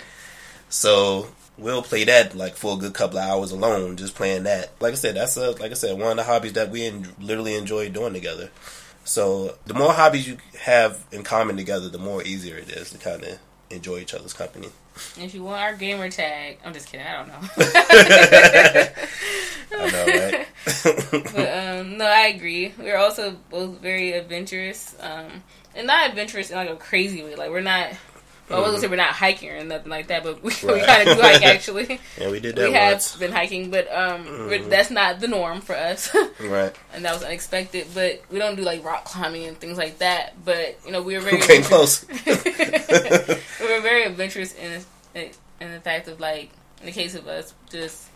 so 0.69 1.27
we'll 1.57 1.81
play 1.81 2.05
that 2.05 2.33
like 2.35 2.55
for 2.55 2.75
a 2.75 2.79
good 2.79 2.93
couple 2.93 3.17
of 3.19 3.29
hours 3.29 3.51
alone, 3.51 3.97
just 3.97 4.15
playing 4.15 4.43
that. 4.43 4.71
Like 4.79 4.93
I 4.93 4.95
said, 4.95 5.15
that's 5.15 5.35
a 5.37 5.51
like 5.51 5.71
I 5.71 5.75
said 5.75 5.97
one 5.99 6.11
of 6.11 6.17
the 6.17 6.23
hobbies 6.23 6.53
that 6.53 6.69
we 6.71 6.85
en- 6.85 7.13
literally 7.19 7.55
enjoy 7.55 7.89
doing 7.89 8.13
together. 8.13 8.49
So 9.03 9.57
the 9.65 9.73
more 9.73 9.93
hobbies 9.93 10.27
you 10.27 10.37
have 10.61 11.05
in 11.11 11.23
common 11.23 11.57
together, 11.57 11.89
the 11.89 11.97
more 11.97 12.23
easier 12.23 12.55
it 12.57 12.69
is 12.69 12.89
to 12.91 12.97
kind 12.97 13.23
of 13.23 13.39
enjoy 13.69 13.99
each 13.99 14.13
other's 14.13 14.33
company. 14.33 14.69
If 15.17 15.33
you 15.33 15.43
want 15.43 15.61
our 15.61 15.73
gamer 15.75 16.09
tag, 16.09 16.59
I'm 16.65 16.73
just 16.73 16.87
kidding. 16.91 17.05
I 17.07 17.17
don't 17.17 17.27
know. 17.29 17.39
I 19.71 19.91
know, 19.91 20.05
right? 20.05 20.47
but 21.11 21.35
um, 21.37 21.97
no, 21.97 22.05
I 22.05 22.27
agree. 22.35 22.73
We're 22.77 22.97
also 22.97 23.35
both 23.49 23.79
very 23.79 24.13
adventurous, 24.13 24.95
um, 24.99 25.43
and 25.75 25.87
not 25.87 26.09
adventurous 26.09 26.49
in 26.49 26.57
like 26.57 26.69
a 26.69 26.75
crazy 26.75 27.23
way. 27.23 27.35
Like 27.35 27.49
we're 27.51 27.61
not. 27.61 27.91
Well, 28.49 28.57
I 28.57 28.61
wasn't 28.63 28.81
say 28.81 28.87
we're 28.87 28.95
not 28.95 29.09
hiking 29.13 29.51
or 29.51 29.63
nothing 29.63 29.91
like 29.91 30.07
that, 30.07 30.23
but 30.23 30.41
we, 30.43 30.49
we 30.63 30.81
kind 30.81 31.07
of 31.07 31.17
do 31.17 31.21
hike 31.21 31.43
actually. 31.45 31.99
yeah, 32.19 32.31
we 32.31 32.39
did 32.39 32.55
that 32.55 32.67
we 32.69 32.73
have 32.73 33.15
been 33.19 33.31
hiking, 33.31 33.69
but 33.69 33.87
um, 33.95 34.25
we're- 34.47 34.63
that's 34.67 34.89
not 34.89 35.19
the 35.19 35.27
norm 35.27 35.61
for 35.61 35.75
us, 35.75 36.09
Right. 36.39 36.75
and 36.91 37.05
that 37.05 37.13
was 37.13 37.21
unexpected. 37.23 37.85
But 37.93 38.23
we 38.31 38.39
don't 38.39 38.55
do 38.55 38.63
like 38.63 38.83
rock 38.83 39.05
climbing 39.05 39.45
and 39.45 39.55
things 39.55 39.77
like 39.77 39.99
that. 39.99 40.33
But 40.43 40.79
you 40.83 40.91
know, 40.91 41.03
we 41.03 41.13
were 41.13 41.19
very 41.21 41.37
Who 41.39 41.45
came 41.45 41.61
close? 41.61 42.03
we 42.07 42.31
were 43.67 43.81
very 43.81 44.03
adventurous 44.03 44.55
in 44.55 44.81
in 45.13 45.71
the 45.71 45.79
fact 45.81 46.07
of 46.07 46.19
like 46.19 46.49
in 46.79 46.87
the 46.87 46.91
case 46.91 47.13
of 47.13 47.27
us 47.27 47.53
just 47.69 48.08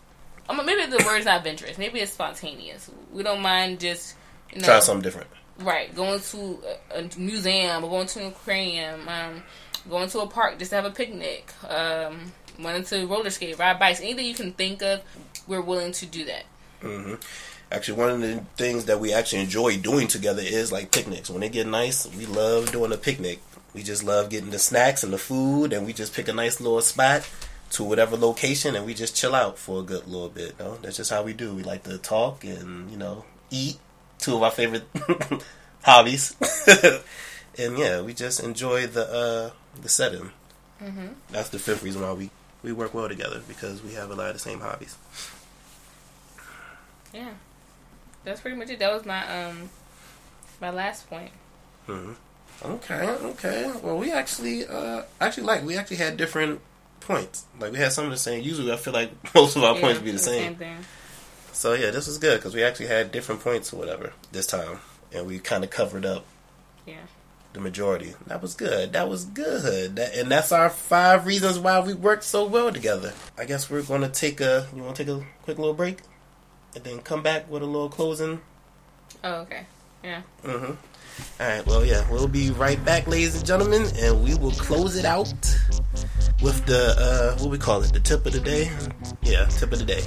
Maybe 0.50 0.86
the 0.86 1.04
word's 1.06 1.26
not 1.26 1.38
adventurous 1.38 1.78
maybe 1.78 2.00
it's 2.00 2.14
spontaneous 2.14 2.90
we 3.12 3.24
don't 3.24 3.42
mind 3.42 3.80
just 3.80 4.16
you 4.54 4.60
know 4.60 4.66
Try 4.68 4.80
something 4.80 5.02
different. 5.04 5.28
right 5.60 5.94
going 5.96 6.20
to 6.20 6.60
a, 6.94 7.00
a 7.00 7.10
museum 7.20 7.84
or 7.84 7.90
going 7.90 8.08
to 8.08 8.20
an 8.22 8.28
aquarium 8.28 9.08
um, 9.08 9.44
going 9.90 10.10
to 10.10 10.20
a 10.20 10.28
park 10.28 10.60
just 10.60 10.70
to 10.70 10.76
have 10.76 10.86
a 10.86 10.92
picnic 10.92 11.52
um, 11.70 12.32
wanting 12.60 12.84
to 12.84 13.06
roller 13.08 13.30
skate 13.30 13.58
ride 13.58 13.80
bikes 13.80 14.00
anything 14.02 14.26
you 14.26 14.34
can 14.36 14.52
think 14.54 14.82
of 14.82 15.02
we're 15.48 15.62
willing 15.62 15.92
to 15.92 16.06
do 16.06 16.26
that 16.26 16.44
hmm 16.82 17.16
Actually, 17.72 17.98
one 17.98 18.10
of 18.12 18.22
the 18.22 18.36
things 18.56 18.86
that 18.86 19.00
we 19.00 19.12
actually 19.14 19.42
enjoy 19.42 19.76
doing 19.78 20.08
together 20.08 20.44
is 20.46 20.72
like 20.72 20.92
picnics. 20.92 21.28
When 21.28 21.40
they 21.42 21.50
get 21.50 21.66
nice, 21.66 22.06
we 22.16 22.28
love 22.28 22.72
doing 22.72 22.92
a 22.94 22.98
picnic. 22.98 23.42
We 23.74 23.82
just 23.82 24.04
love 24.04 24.30
getting 24.30 24.52
the 24.52 24.60
snacks 24.60 25.04
and 25.04 25.12
the 25.12 25.18
food, 25.18 25.74
and 25.74 25.84
we 25.84 25.92
just 25.92 26.14
pick 26.14 26.28
a 26.28 26.34
nice 26.34 26.62
little 26.62 26.80
spot 26.82 27.28
to 27.74 27.84
whatever 27.84 28.16
location, 28.18 28.76
and 28.76 28.86
we 28.86 28.94
just 28.94 29.16
chill 29.16 29.36
out 29.36 29.58
for 29.58 29.80
a 29.80 29.84
good 29.84 30.08
little 30.08 30.30
bit. 30.30 30.56
You 30.60 30.66
know? 30.66 30.78
That's 30.82 30.98
just 30.98 31.10
how 31.12 31.24
we 31.24 31.34
do. 31.34 31.54
We 31.54 31.64
like 31.64 31.84
to 31.84 31.98
talk 31.98 32.44
and 32.44 32.90
you 32.92 32.98
know 32.98 33.26
eat. 33.52 33.78
Two 34.20 34.36
of 34.36 34.44
our 34.44 34.52
favorite 34.52 34.86
hobbies, 35.84 36.34
and 37.58 37.78
yeah, 37.78 38.00
we 38.02 38.14
just 38.14 38.40
enjoy 38.42 38.88
the 38.88 39.04
uh, 39.04 39.82
the 39.82 39.90
setting. 39.90 40.32
mm-hmm. 40.82 41.08
That's 41.30 41.50
the 41.50 41.60
fifth 41.60 41.84
reason 41.84 42.02
why 42.02 42.14
we 42.14 42.30
we 42.64 42.72
work 42.72 42.94
well 42.94 43.10
together 43.10 43.42
because 43.48 43.84
we 43.84 43.94
have 43.94 44.10
a 44.12 44.16
lot 44.16 44.28
of 44.28 44.34
the 44.34 44.40
same 44.40 44.62
hobbies. 44.62 44.96
yeah 47.14 47.32
that's 48.24 48.40
pretty 48.42 48.56
much 48.58 48.70
it 48.70 48.80
that 48.80 48.92
was 48.94 49.06
my 49.06 49.22
um 49.46 49.70
my 50.62 50.70
last 50.70 51.10
point 51.10 51.32
hmm 51.86 52.14
Okay, 52.64 53.10
okay. 53.10 53.72
Well, 53.84 53.98
we 53.98 54.12
actually, 54.12 54.66
uh, 54.66 55.02
actually 55.20 55.44
like 55.44 55.66
we 55.66 55.76
actually 55.76 55.98
had 55.98 56.16
different 56.16 56.62
points. 57.06 57.46
Like 57.60 57.72
we 57.72 57.78
had 57.78 57.92
some 57.92 58.06
of 58.06 58.12
the 58.12 58.18
same. 58.18 58.44
Usually, 58.44 58.72
I 58.72 58.76
feel 58.78 58.94
like 58.94 59.12
most 59.36 59.56
of 59.56 59.64
our 59.64 59.76
Yeah, 59.76 59.82
points 59.82 60.00
would 60.00 60.06
be 60.06 60.12
the 60.12 60.20
same. 60.20 60.56
thing 60.56 60.78
So 61.52 61.74
yeah, 61.74 61.92
this 61.92 62.08
was 62.08 62.18
good 62.18 62.40
because 62.40 62.54
we 62.56 62.64
actually 62.64 62.88
had 62.88 63.12
different 63.12 63.42
points 63.42 63.72
or 63.74 63.78
whatever 63.78 64.14
this 64.32 64.48
time, 64.48 64.80
and 65.14 65.26
we 65.28 65.40
kind 65.40 65.64
of 65.64 65.70
covered 65.70 66.06
up 66.06 66.26
yeah 66.86 66.96
the 67.54 67.60
majority. 67.60 68.16
That 68.28 68.42
was 68.42 68.56
good. 68.56 68.94
That 68.94 69.08
was 69.08 69.26
good. 69.26 69.96
That, 69.98 70.16
and 70.16 70.32
that's 70.32 70.52
our 70.52 70.70
five 70.72 71.28
reasons 71.28 71.60
why 71.60 71.80
we 71.82 71.94
worked 71.94 72.24
so 72.24 72.46
well 72.46 72.72
together. 72.72 73.14
I 73.38 73.46
guess 73.46 73.70
we're 73.70 73.84
going 73.84 74.02
to 74.02 74.10
take 74.10 74.42
a. 74.42 74.68
You 74.76 74.82
want 74.84 74.96
to 74.96 75.06
take 75.06 75.14
a 75.14 75.24
quick 75.44 75.60
little 75.60 75.76
break, 75.76 76.00
and 76.76 76.84
then 76.84 77.00
come 77.02 77.22
back 77.22 77.50
with 77.50 77.62
a 77.62 77.66
little 77.68 77.90
closing. 77.90 78.42
oh 79.24 79.34
okay 79.42 79.66
yeah 80.04 80.22
Mm-hmm. 80.44 80.74
All 81.40 81.48
right. 81.48 81.64
Well, 81.68 81.86
yeah, 81.86 82.10
we'll 82.10 82.28
be 82.28 82.50
right 82.50 82.84
back, 82.84 83.06
ladies 83.08 83.36
and 83.36 83.46
gentlemen, 83.46 83.86
and 83.98 84.24
we 84.24 84.34
will 84.34 84.52
close 84.52 84.96
it 84.96 85.06
out 85.06 85.32
with 86.44 86.66
the 86.66 86.94
uh, 87.00 87.42
what 87.42 87.50
we 87.50 87.58
call 87.58 87.82
it, 87.82 87.94
the 87.94 88.00
tip 88.00 88.26
of 88.26 88.34
the 88.34 88.40
day. 88.40 88.70
Yeah, 89.22 89.46
tip 89.46 89.72
of 89.72 89.80
the 89.80 89.86
day. 89.86 90.04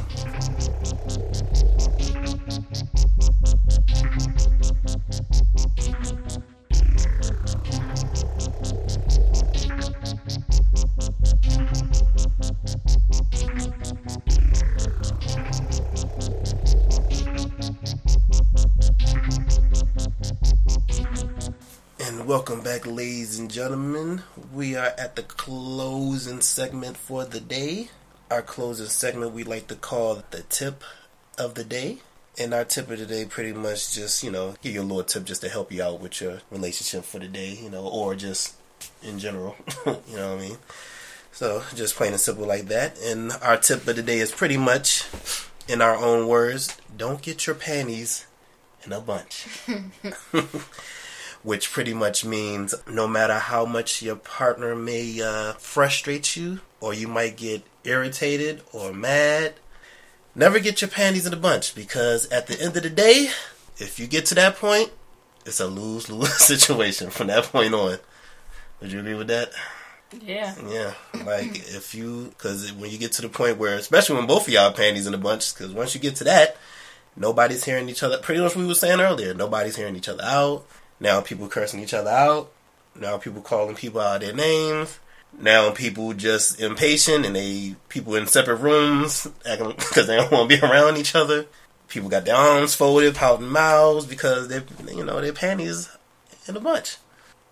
Back, 22.77 22.87
ladies 22.87 23.39
and 23.39 23.51
gentlemen. 23.51 24.23
We 24.53 24.77
are 24.77 24.93
at 24.99 25.17
the 25.17 25.23
closing 25.23 26.43
segment 26.43 26.99
for 26.99 27.25
the 27.25 27.41
day. 27.41 27.89
Our 28.31 28.43
closing 28.43 28.89
segment 28.89 29.33
we 29.33 29.45
like 29.45 29.69
to 29.69 29.77
call 29.77 30.23
the 30.31 30.43
tip 30.43 30.85
of 31.39 31.55
the 31.55 31.65
day. 31.65 31.99
And 32.39 32.53
our 32.53 32.67
tip 32.67 32.91
of 32.91 32.99
the 32.99 33.07
day 33.07 33.25
pretty 33.25 33.55
much 33.55 33.95
just, 33.95 34.23
you 34.23 34.31
know, 34.31 34.57
give 34.61 34.75
you 34.75 34.83
a 34.83 34.85
little 34.85 35.05
tip 35.05 35.25
just 35.25 35.41
to 35.41 35.49
help 35.49 35.73
you 35.73 35.83
out 35.83 36.01
with 36.01 36.21
your 36.21 36.41
relationship 36.51 37.05
for 37.05 37.19
the 37.19 37.29
day, 37.29 37.59
you 37.63 37.71
know, 37.71 37.87
or 37.87 38.15
just 38.15 38.57
in 39.03 39.19
general. 39.19 39.57
you 39.87 40.17
know 40.17 40.35
what 40.35 40.45
I 40.45 40.49
mean? 40.49 40.59
So 41.33 41.63
just 41.75 41.97
plain 41.97 42.13
and 42.13 42.21
simple 42.21 42.47
like 42.47 42.67
that. 42.67 42.99
And 43.01 43.33
our 43.41 43.57
tip 43.57 43.89
of 43.89 43.97
the 43.97 44.03
day 44.03 44.19
is 44.19 44.33
pretty 44.33 44.59
much 44.59 45.07
in 45.67 45.81
our 45.81 45.97
own 45.97 46.29
words, 46.29 46.77
don't 46.95 47.23
get 47.23 47.47
your 47.47 47.57
panties 47.57 48.27
in 48.85 48.93
a 48.93 49.01
bunch 49.01 49.47
which 51.43 51.71
pretty 51.71 51.95
much 51.95 52.25
means 52.25 52.75
no 52.89 53.07
matter 53.07 53.35
how 53.35 53.65
much 53.65 54.03
your 54.03 54.17
partner 54.17 54.75
may 54.75 55.21
uh, 55.23 55.53
frustrate 55.55 56.37
you, 56.37 56.61
or 56.81 56.95
you 56.95 57.09
might 57.09 57.37
get 57.37 57.63
irritated 57.85 58.63
or 58.73 58.93
mad, 58.93 59.55
never 60.35 60.59
get 60.59 60.81
your 60.81 60.91
panties 60.91 61.27
in 61.27 61.33
a 61.33 61.37
bunch 61.37 61.75
because 61.75 62.29
at 62.31 62.47
the 62.47 62.61
end 62.61 62.77
of 62.77 62.83
the 62.83 62.91
day, 62.91 63.31
if 63.79 63.99
you 63.99 64.07
get 64.07 64.27
to 64.27 64.35
that 64.35 64.57
point, 64.57 64.91
it's 65.45 65.61
a 65.61 65.67
lose 65.67 66.09
lose 66.11 66.35
situation 66.35 67.11
from 67.11 67.29
that 67.29 67.45
point 67.45 67.75
on. 67.75 67.99
Would 68.81 68.93
you 68.93 69.01
agree 69.01 69.15
with 69.15 69.29
that? 69.29 69.53
yeah 70.23 70.55
Yeah, 70.69 70.95
like 71.25 71.57
if 71.57 71.95
you, 71.95 72.33
because 72.37 72.73
when 72.73 72.91
you 72.91 72.99
get 72.99 73.13
to 73.13 73.23
the 73.23 73.29
point 73.29 73.59
where, 73.59 73.75
especially 73.75 74.17
when 74.17 74.27
both 74.27 74.47
of 74.47 74.53
y'all 74.53 74.73
panties 74.73 75.07
in 75.07 75.15
a 75.15 75.19
bunch, 75.19 75.55
because 75.55 75.73
once 75.73 75.95
you 75.95 76.01
get 76.01 76.17
to 76.17 76.25
that, 76.25 76.57
nobody's 77.17 77.65
hearing 77.65 77.89
each 77.89 78.03
other. 78.03 78.19
Pretty 78.19 78.41
much 78.41 78.55
what 78.55 78.63
we 78.63 78.69
were 78.69 78.75
saying 78.75 79.01
earlier. 79.01 79.35
Nobody's 79.35 79.77
hearing 79.77 79.97
each 79.97 80.09
other 80.09 80.23
out. 80.23 80.67
Now 81.01 81.21
people 81.21 81.49
cursing 81.49 81.81
each 81.81 81.95
other 81.95 82.11
out. 82.11 82.51
Now 82.95 83.19
people 83.19 83.43
calling 83.43 83.75
people 83.75 84.01
out 84.01 84.21
their 84.21 84.35
names. 84.35 84.99
Now 85.39 85.71
people 85.71 86.15
just 86.15 86.61
impatient 86.61 87.27
and 87.27 87.37
they 87.37 87.77
people 87.89 88.15
in 88.15 88.27
separate 88.27 88.57
rooms 88.57 89.27
because 89.45 90.07
they 90.07 90.17
don't 90.17 90.33
want 90.33 90.51
to 90.51 90.57
be 90.57 90.67
around 90.67 90.97
each 90.97 91.15
other. 91.15 91.47
People 91.89 92.09
got 92.09 92.25
their 92.25 92.35
arms 92.35 92.75
folded, 92.75 93.15
pouting 93.15 93.49
mouths 93.49 94.07
because 94.07 94.49
they, 94.49 94.63
you 94.93 95.05
know, 95.05 95.21
their 95.21 95.33
panties 95.33 95.89
in 96.49 96.57
a 96.57 96.61
bunch. 96.61 96.97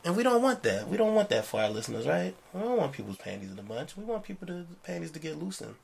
And 0.05 0.17
we 0.17 0.23
don't 0.23 0.43
want 0.43 0.63
that. 0.65 0.89
We 0.89 0.97
don't 0.97 1.15
want 1.15 1.31
that 1.31 1.45
for 1.45 1.61
our 1.61 1.71
listeners, 1.71 2.07
right? 2.07 2.35
We 2.53 2.61
don't 2.61 2.77
want 2.77 2.93
people's 2.93 3.17
panties 3.17 3.53
in 3.53 3.59
a 3.59 3.63
bunch. 3.63 3.97
We 3.97 4.05
want 4.05 4.25
people 4.25 4.47
to 4.49 4.67
panties 4.83 5.11
to 5.13 5.19
get 5.19 5.39
loosened. 5.39 5.77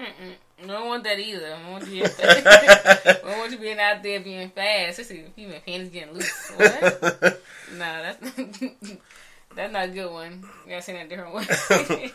Mm-mm. 0.00 0.34
I 0.62 0.66
don't 0.66 0.86
want 0.86 1.04
that 1.04 1.18
either. 1.18 1.54
I 1.54 1.70
want 1.70 1.86
you. 1.88 2.04
I 2.22 3.38
want 3.38 3.50
you 3.52 3.58
being 3.58 3.78
out 3.78 4.02
there 4.02 4.20
being 4.20 4.48
fast. 4.50 4.98
Especially 4.98 5.24
if 5.36 5.50
your 5.50 5.60
panties 5.60 5.88
getting 5.90 6.14
loose. 6.14 6.50
What? 6.56 6.82
nah, 7.76 8.02
that's 8.02 8.20
that's 9.56 9.72
not 9.72 9.84
a 9.88 9.88
good 9.88 10.10
one. 10.12 10.44
You 10.64 10.70
gotta 10.70 10.82
say 10.82 10.92
that 10.94 11.06
a 11.06 11.08
different 11.08 11.34
way. 11.34 12.12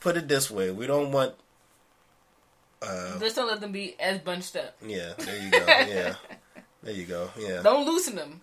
Put 0.00 0.16
it 0.16 0.28
this 0.28 0.50
way: 0.50 0.70
we 0.70 0.86
don't 0.86 1.12
want. 1.12 1.34
Uh, 2.82 3.18
Just 3.18 3.36
don't 3.36 3.48
let 3.48 3.60
them 3.60 3.72
be 3.72 3.96
as 3.98 4.18
bunched 4.20 4.54
up. 4.56 4.76
yeah, 4.86 5.12
there 5.18 5.42
you 5.42 5.50
go. 5.50 5.58
Yeah, 5.66 6.14
there 6.82 6.94
you 6.94 7.06
go. 7.06 7.30
Yeah, 7.38 7.62
Don't 7.62 7.86
loosen 7.86 8.16
them. 8.16 8.40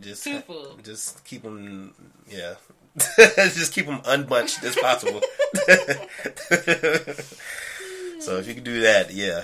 just 0.00 0.22
too 0.24 0.40
full. 0.40 0.76
just 0.84 1.24
keep 1.24 1.42
them. 1.42 1.94
Yeah, 2.30 2.54
just 3.16 3.72
keep 3.72 3.86
them 3.86 4.00
unbunched 4.06 4.62
as 4.64 4.76
possible. 4.76 5.20
So 8.30 8.36
if 8.36 8.46
you 8.46 8.54
can 8.54 8.62
do 8.62 8.82
that, 8.82 9.12
yeah, 9.12 9.42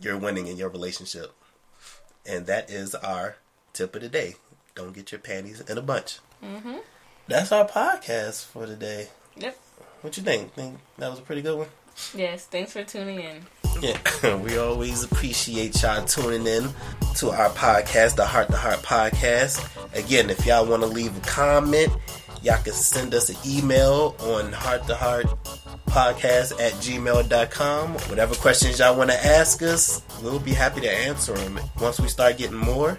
you're 0.00 0.18
winning 0.18 0.48
in 0.48 0.56
your 0.56 0.68
relationship. 0.68 1.32
And 2.26 2.46
that 2.46 2.68
is 2.68 2.92
our 2.96 3.36
tip 3.72 3.94
of 3.94 4.02
the 4.02 4.08
day. 4.08 4.34
Don't 4.74 4.92
get 4.92 5.12
your 5.12 5.20
panties 5.20 5.60
in 5.60 5.78
a 5.78 5.82
bunch. 5.82 6.18
Mm-hmm. 6.42 6.78
That's 7.28 7.52
our 7.52 7.64
podcast 7.64 8.44
for 8.46 8.66
today. 8.66 9.06
Yep. 9.36 9.56
What 10.00 10.16
you 10.16 10.24
think? 10.24 10.52
Think 10.54 10.80
that 10.98 11.10
was 11.10 11.20
a 11.20 11.22
pretty 11.22 11.42
good 11.42 11.58
one? 11.58 11.68
Yes. 12.12 12.46
Thanks 12.46 12.72
for 12.72 12.82
tuning 12.82 13.20
in. 13.20 13.46
Yeah, 13.80 14.34
we 14.42 14.58
always 14.58 15.04
appreciate 15.04 15.80
y'all 15.80 16.04
tuning 16.04 16.44
in 16.44 16.70
to 17.18 17.30
our 17.30 17.50
podcast, 17.50 18.16
the 18.16 18.26
Heart 18.26 18.48
to 18.48 18.56
Heart 18.56 18.82
Podcast. 18.82 19.64
Again, 19.96 20.28
if 20.28 20.44
y'all 20.44 20.66
want 20.66 20.82
to 20.82 20.88
leave 20.88 21.16
a 21.16 21.20
comment, 21.20 21.92
y'all 22.42 22.60
can 22.60 22.72
send 22.72 23.14
us 23.14 23.28
an 23.28 23.36
email 23.48 24.16
on 24.18 24.50
heart 24.50 24.88
to 24.88 24.96
heart 24.96 25.26
podcast 25.94 26.52
at 26.60 26.72
gmail.com. 26.82 27.92
Whatever 28.08 28.34
questions 28.34 28.80
y'all 28.80 28.96
want 28.96 29.10
to 29.10 29.26
ask 29.26 29.62
us, 29.62 30.02
we'll 30.20 30.40
be 30.40 30.52
happy 30.52 30.80
to 30.80 30.90
answer 30.90 31.34
them. 31.34 31.60
Once 31.80 32.00
we 32.00 32.08
start 32.08 32.36
getting 32.36 32.56
more, 32.56 32.98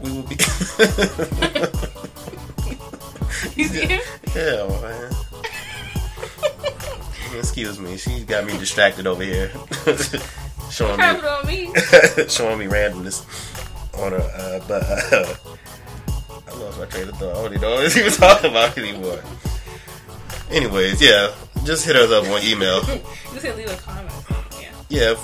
we 0.00 0.12
will 0.12 0.22
be. 0.22 0.36
yeah, 3.56 4.68
man. 4.80 5.12
Excuse 7.36 7.80
me, 7.80 7.96
she 7.96 8.22
got 8.22 8.46
me 8.46 8.56
distracted 8.58 9.08
over 9.08 9.24
here. 9.24 9.50
showing 10.70 10.96
me 10.96 11.04
on 11.04 11.44
me. 11.44 11.66
showing 12.28 12.60
me 12.60 12.66
randomness 12.66 13.24
on 13.98 14.12
her, 14.12 14.18
uh, 14.18 14.60
but 14.68 14.84
uh, 14.84 15.34
I 16.46 16.54
lost 16.56 16.78
my 16.78 16.84
train 16.86 17.08
of 17.08 17.16
thought. 17.16 17.30
I 17.30 17.34
don't 17.34 17.46
even 17.46 17.60
know 17.62 17.74
what 17.74 17.98
I 17.98 18.04
was 18.04 18.16
talking 18.16 18.50
about 18.50 18.78
anymore. 18.78 19.20
Anyways, 20.50 21.02
yeah, 21.02 21.34
just 21.64 21.84
hit 21.84 21.96
us 21.96 22.10
up 22.10 22.24
on 22.32 22.42
email. 22.42 22.82
You 23.36 23.42
can 23.42 23.56
leave 23.58 23.70
a 23.70 23.76
comment. 23.76 24.14
Yeah. 24.58 24.72
Yeah, 24.88 25.14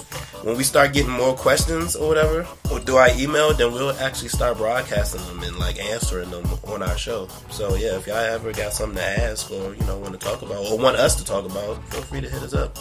when 0.43 0.57
we 0.59 0.65
start 0.65 0.93
getting 0.93 1.13
more 1.13 1.35
questions 1.35 1.97
or 1.97 2.09
whatever, 2.09 2.47
or 2.71 2.79
do 2.81 2.99
I 2.99 3.15
email, 3.17 3.55
then 3.55 3.73
we'll 3.73 3.93
actually 3.93 4.29
start 4.29 4.59
broadcasting 4.59 5.23
them 5.23 5.43
and 5.43 5.57
like 5.59 5.79
answering 5.81 6.31
them 6.31 6.45
on 6.65 6.83
our 6.83 6.99
show. 6.99 7.29
So 7.49 7.75
yeah, 7.77 7.97
if 7.97 8.07
y'all 8.07 8.17
ever 8.17 8.53
got 8.53 8.75
something 8.75 8.99
to 8.99 9.05
ask 9.05 9.51
or 9.51 9.75
you 9.75 9.83
know 9.85 9.99
want 9.99 10.13
to 10.13 10.19
talk 10.19 10.43
about 10.43 10.67
or 10.67 10.77
want 10.77 10.97
us 10.97 11.15
to 11.17 11.25
talk 11.25 11.47
about, 11.47 11.83
feel 11.89 12.03
free 12.03 12.21
to 12.21 12.29
hit 12.29 12.43
us 12.43 12.53
up, 12.53 12.77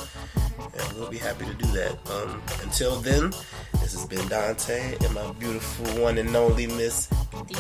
and 0.58 0.98
we'll 0.98 1.10
be 1.10 1.18
happy 1.18 1.46
to 1.46 1.54
do 1.54 1.68
that. 1.68 1.98
Um, 2.12 2.42
until 2.62 2.98
then, 2.98 3.32
this 3.80 3.94
has 3.94 4.06
been 4.06 4.28
Dante 4.28 4.98
and 5.00 5.14
my 5.14 5.32
beautiful 5.34 6.02
one 6.02 6.18
and 6.18 6.36
only 6.36 6.68
Miss. 6.68 7.08
Dee. 7.48 7.56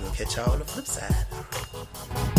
We'll 0.00 0.12
catch 0.12 0.36
y'all 0.36 0.50
on 0.52 0.60
the 0.60 0.64
flip 0.64 0.86
side. 0.86 2.31